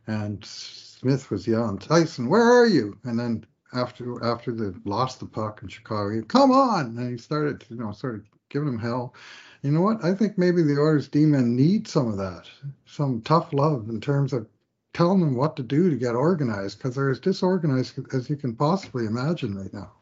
and 0.07 0.45
Smith 0.45 1.31
was 1.31 1.47
yelling, 1.47 1.79
Tyson, 1.79 2.29
where 2.29 2.43
are 2.43 2.67
you? 2.67 2.99
And 3.05 3.19
then 3.19 3.47
after 3.73 4.25
after 4.25 4.53
they 4.53 4.77
lost 4.85 5.21
the 5.21 5.27
puck 5.27 5.61
in 5.63 5.69
Chicago, 5.69 6.23
come 6.23 6.51
on, 6.51 6.99
and 6.99 7.11
he 7.11 7.19
started, 7.19 7.65
you 7.69 7.77
know, 7.77 7.93
sort 7.93 8.17
of 8.17 8.25
giving 8.51 8.69
him 8.69 8.79
hell. 8.79 9.15
You 9.63 9.71
know 9.71 9.81
what? 9.81 10.05
I 10.05 10.15
think 10.15 10.37
maybe 10.37 10.63
the 10.63 10.79
Oilers 10.79 11.07
D-men 11.07 11.55
need 11.55 11.87
some 11.87 12.09
of 12.09 12.17
that, 12.19 12.47
some 12.85 13.23
tough 13.23 13.53
love 13.53 13.89
in 13.89 14.01
terms 14.01 14.33
of 14.33 14.49
telling 14.93 15.21
them 15.21 15.37
what 15.37 15.57
to 15.57 15.63
do 15.63 15.89
to 15.89 15.97
get 15.97 16.17
organized 16.17 16.79
because 16.79 16.97
they're 16.97 17.11
as 17.11 17.21
disorganized 17.21 17.99
as 18.13 18.29
you 18.29 18.37
can 18.37 18.55
possibly 18.57 19.07
imagine 19.07 19.57
right 19.57 19.73
now. 19.73 19.93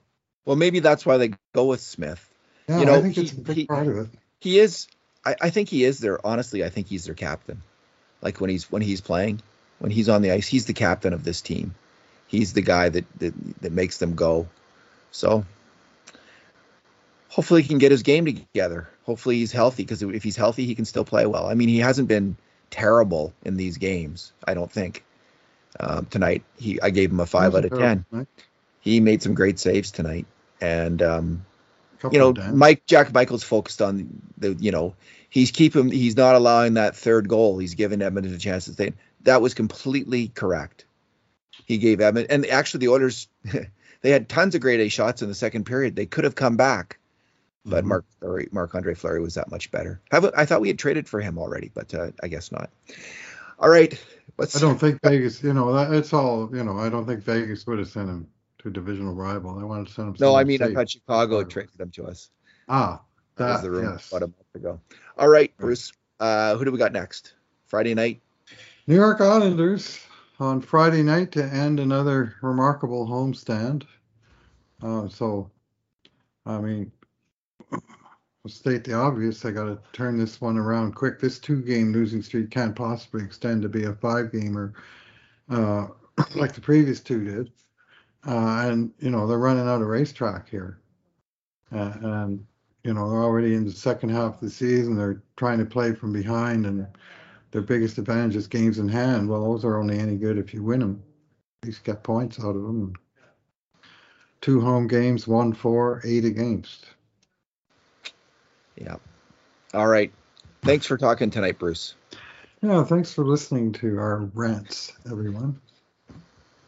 Well, 0.46 0.56
maybe 0.56 0.80
that's 0.80 1.04
why 1.04 1.18
they 1.18 1.32
go 1.54 1.66
with 1.66 1.80
Smith 1.80 2.29
yeah, 2.70 2.78
you 2.78 2.84
know, 2.86 2.94
I 2.94 3.02
think 3.02 3.16
he, 3.16 3.22
it's 3.22 3.32
a 3.32 3.40
big 3.40 3.56
he, 3.56 3.66
part 3.66 3.88
of 3.88 3.96
it. 3.98 4.08
He 4.38 4.58
is. 4.60 4.86
I, 5.24 5.34
I 5.40 5.50
think 5.50 5.68
he 5.68 5.84
is 5.84 5.98
their. 5.98 6.24
Honestly, 6.24 6.64
I 6.64 6.68
think 6.68 6.86
he's 6.86 7.04
their 7.04 7.14
captain. 7.14 7.62
Like 8.22 8.40
when 8.40 8.48
he's 8.48 8.70
when 8.70 8.80
he's 8.80 9.00
playing, 9.00 9.42
when 9.80 9.90
he's 9.90 10.08
on 10.08 10.22
the 10.22 10.30
ice, 10.30 10.46
he's 10.46 10.66
the 10.66 10.72
captain 10.72 11.12
of 11.12 11.24
this 11.24 11.40
team. 11.40 11.74
He's 12.28 12.52
the 12.52 12.62
guy 12.62 12.88
that 12.88 13.04
that, 13.18 13.34
that 13.62 13.72
makes 13.72 13.98
them 13.98 14.14
go. 14.14 14.48
So 15.10 15.44
hopefully 17.28 17.62
he 17.62 17.68
can 17.68 17.78
get 17.78 17.90
his 17.90 18.04
game 18.04 18.24
together. 18.24 18.88
Hopefully 19.04 19.38
he's 19.38 19.50
healthy 19.50 19.82
because 19.82 20.02
if 20.02 20.22
he's 20.22 20.36
healthy, 20.36 20.64
he 20.64 20.76
can 20.76 20.84
still 20.84 21.04
play 21.04 21.26
well. 21.26 21.46
I 21.46 21.54
mean, 21.54 21.68
he 21.68 21.78
hasn't 21.78 22.06
been 22.06 22.36
terrible 22.70 23.32
in 23.44 23.56
these 23.56 23.78
games. 23.78 24.32
I 24.46 24.54
don't 24.54 24.70
think. 24.70 25.04
Um, 25.78 26.06
tonight, 26.06 26.44
he 26.58 26.80
I 26.80 26.90
gave 26.90 27.10
him 27.10 27.20
a 27.20 27.26
five 27.26 27.54
out 27.54 27.64
of 27.64 27.76
ten. 27.76 28.04
Right? 28.10 28.28
He 28.80 29.00
made 29.00 29.22
some 29.22 29.34
great 29.34 29.58
saves 29.58 29.90
tonight, 29.90 30.26
and 30.60 31.02
um, 31.02 31.46
you 32.10 32.18
know. 32.18 32.32
Mike 32.52 32.86
Jack 32.86 33.12
Michael's 33.12 33.42
focused 33.42 33.82
on 33.82 34.22
the, 34.38 34.54
you 34.54 34.70
know, 34.70 34.94
he's 35.28 35.50
keeping, 35.50 35.90
he's 35.90 36.16
not 36.16 36.34
allowing 36.34 36.74
that 36.74 36.96
third 36.96 37.28
goal. 37.28 37.58
He's 37.58 37.74
giving 37.74 38.02
Edmonton 38.02 38.34
a 38.34 38.38
chance 38.38 38.66
to 38.66 38.72
stay. 38.72 38.92
That 39.22 39.42
was 39.42 39.54
completely 39.54 40.28
correct. 40.28 40.84
He 41.66 41.78
gave 41.78 42.00
Edmonton, 42.00 42.32
and 42.32 42.46
actually 42.46 42.86
the 42.86 42.92
Oilers, 42.92 43.28
they 44.00 44.10
had 44.10 44.28
tons 44.28 44.54
of 44.54 44.60
grade 44.60 44.80
A 44.80 44.88
shots 44.88 45.22
in 45.22 45.28
the 45.28 45.34
second 45.34 45.64
period. 45.64 45.94
They 45.94 46.06
could 46.06 46.24
have 46.24 46.34
come 46.34 46.56
back, 46.56 46.98
but 47.64 47.84
Mhm. 47.84 47.88
Marc 47.88 48.04
Fleury, 48.18 48.48
Marc-Andre 48.50 48.94
Fleury 48.94 49.20
was 49.20 49.34
that 49.34 49.50
much 49.50 49.70
better. 49.70 50.00
I 50.10 50.46
thought 50.46 50.60
we 50.60 50.68
had 50.68 50.78
traded 50.78 51.08
for 51.08 51.20
him 51.20 51.38
already, 51.38 51.70
but 51.72 51.94
uh, 51.94 52.10
I 52.22 52.28
guess 52.28 52.50
not. 52.50 52.70
All 53.58 53.68
right, 53.68 54.02
let's. 54.38 54.56
I 54.56 54.60
don't 54.60 54.78
think 54.78 55.00
Vegas, 55.04 55.42
you 55.42 55.52
know, 55.52 55.72
that, 55.74 55.92
it's 55.92 56.12
all, 56.14 56.48
you 56.56 56.64
know, 56.64 56.78
I 56.78 56.88
don't 56.88 57.06
think 57.06 57.20
Vegas 57.22 57.66
would 57.66 57.78
have 57.78 57.88
sent 57.88 58.08
him 58.08 58.26
to 58.60 58.68
a 58.68 58.70
divisional 58.70 59.14
rival. 59.14 59.54
They 59.56 59.64
wanted 59.64 59.88
to 59.88 59.92
send 59.92 60.18
say 60.18 60.24
No, 60.24 60.34
I 60.34 60.44
mean 60.44 60.62
I 60.62 60.66
safe. 60.66 60.74
thought 60.74 60.90
Chicago 60.90 61.38
had 61.38 61.50
traded 61.50 61.76
them 61.78 61.90
to 61.92 62.06
us. 62.06 62.30
Ah, 62.68 63.02
That 63.36 63.48
was 63.48 63.56
that, 63.56 63.62
the 63.62 63.70
rumor 63.70 63.92
yes. 63.92 64.08
about 64.08 64.22
a 64.22 64.26
month 64.26 64.54
ago. 64.54 64.80
All 65.18 65.28
right, 65.28 65.54
Bruce. 65.56 65.92
Uh, 66.18 66.56
who 66.56 66.64
do 66.64 66.72
we 66.72 66.78
got 66.78 66.92
next? 66.92 67.34
Friday 67.66 67.94
night. 67.94 68.20
New 68.86 68.96
York 68.96 69.20
Islanders 69.20 70.00
on 70.38 70.60
Friday 70.60 71.02
night 71.02 71.32
to 71.32 71.44
end 71.44 71.80
another 71.80 72.34
remarkable 72.42 73.06
homestand. 73.06 73.84
Uh, 74.82 75.08
so, 75.08 75.50
I 76.46 76.58
mean, 76.58 76.90
state 78.46 78.84
the 78.84 78.94
obvious. 78.94 79.44
I 79.44 79.50
got 79.50 79.64
to 79.66 79.78
turn 79.92 80.16
this 80.18 80.40
one 80.40 80.56
around 80.58 80.94
quick. 80.94 81.20
This 81.20 81.38
two-game 81.38 81.92
losing 81.92 82.22
streak 82.22 82.50
can't 82.50 82.74
possibly 82.74 83.22
extend 83.22 83.62
to 83.62 83.68
be 83.68 83.84
a 83.84 83.94
five-gamer 83.94 84.72
uh, 85.50 85.86
like 86.34 86.52
the 86.52 86.60
previous 86.60 87.00
two 87.00 87.24
did. 87.24 87.52
Uh, 88.26 88.66
and 88.68 88.92
you 88.98 89.10
know 89.10 89.26
they're 89.26 89.38
running 89.38 89.66
out 89.66 89.80
of 89.80 89.88
racetrack 89.88 90.48
here, 90.48 90.78
uh, 91.72 91.92
and 92.02 92.44
you 92.84 92.92
know 92.92 93.10
they're 93.10 93.22
already 93.22 93.54
in 93.54 93.64
the 93.64 93.72
second 93.72 94.10
half 94.10 94.34
of 94.34 94.40
the 94.40 94.50
season. 94.50 94.96
They're 94.96 95.22
trying 95.36 95.58
to 95.58 95.64
play 95.64 95.94
from 95.94 96.12
behind, 96.12 96.66
and 96.66 96.86
their 97.50 97.62
biggest 97.62 97.96
advantage 97.96 98.36
is 98.36 98.46
games 98.46 98.78
in 98.78 98.88
hand. 98.88 99.28
Well, 99.28 99.50
those 99.50 99.64
are 99.64 99.78
only 99.78 99.98
any 99.98 100.16
good 100.16 100.36
if 100.36 100.52
you 100.52 100.62
win 100.62 100.80
them. 100.80 101.02
At 101.62 101.68
least 101.68 101.84
get 101.84 102.02
points 102.02 102.38
out 102.38 102.56
of 102.56 102.62
them. 102.62 102.94
Two 104.42 104.60
home 104.60 104.86
games, 104.86 105.26
one 105.26 105.52
for, 105.52 106.00
eight 106.04 106.24
against. 106.24 106.86
Yeah. 108.76 108.96
All 109.74 109.86
right. 109.86 110.10
Thanks 110.62 110.86
for 110.86 110.96
talking 110.96 111.30
tonight, 111.30 111.58
Bruce. 111.58 111.94
Yeah, 112.62 112.84
thanks 112.84 113.12
for 113.12 113.24
listening 113.24 113.72
to 113.74 113.98
our 113.98 114.30
rants, 114.34 114.92
everyone. 115.10 115.60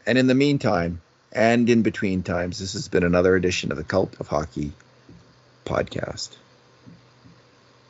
And 0.05 0.17
in 0.17 0.27
the 0.27 0.35
meantime, 0.35 1.01
and 1.33 1.69
in 1.69 1.81
between 1.81 2.23
times, 2.23 2.59
this 2.59 2.73
has 2.73 2.87
been 2.87 3.03
another 3.03 3.35
edition 3.35 3.71
of 3.71 3.77
the 3.77 3.83
Cult 3.83 4.19
of 4.19 4.27
Hockey 4.27 4.71
podcast. 5.65 6.29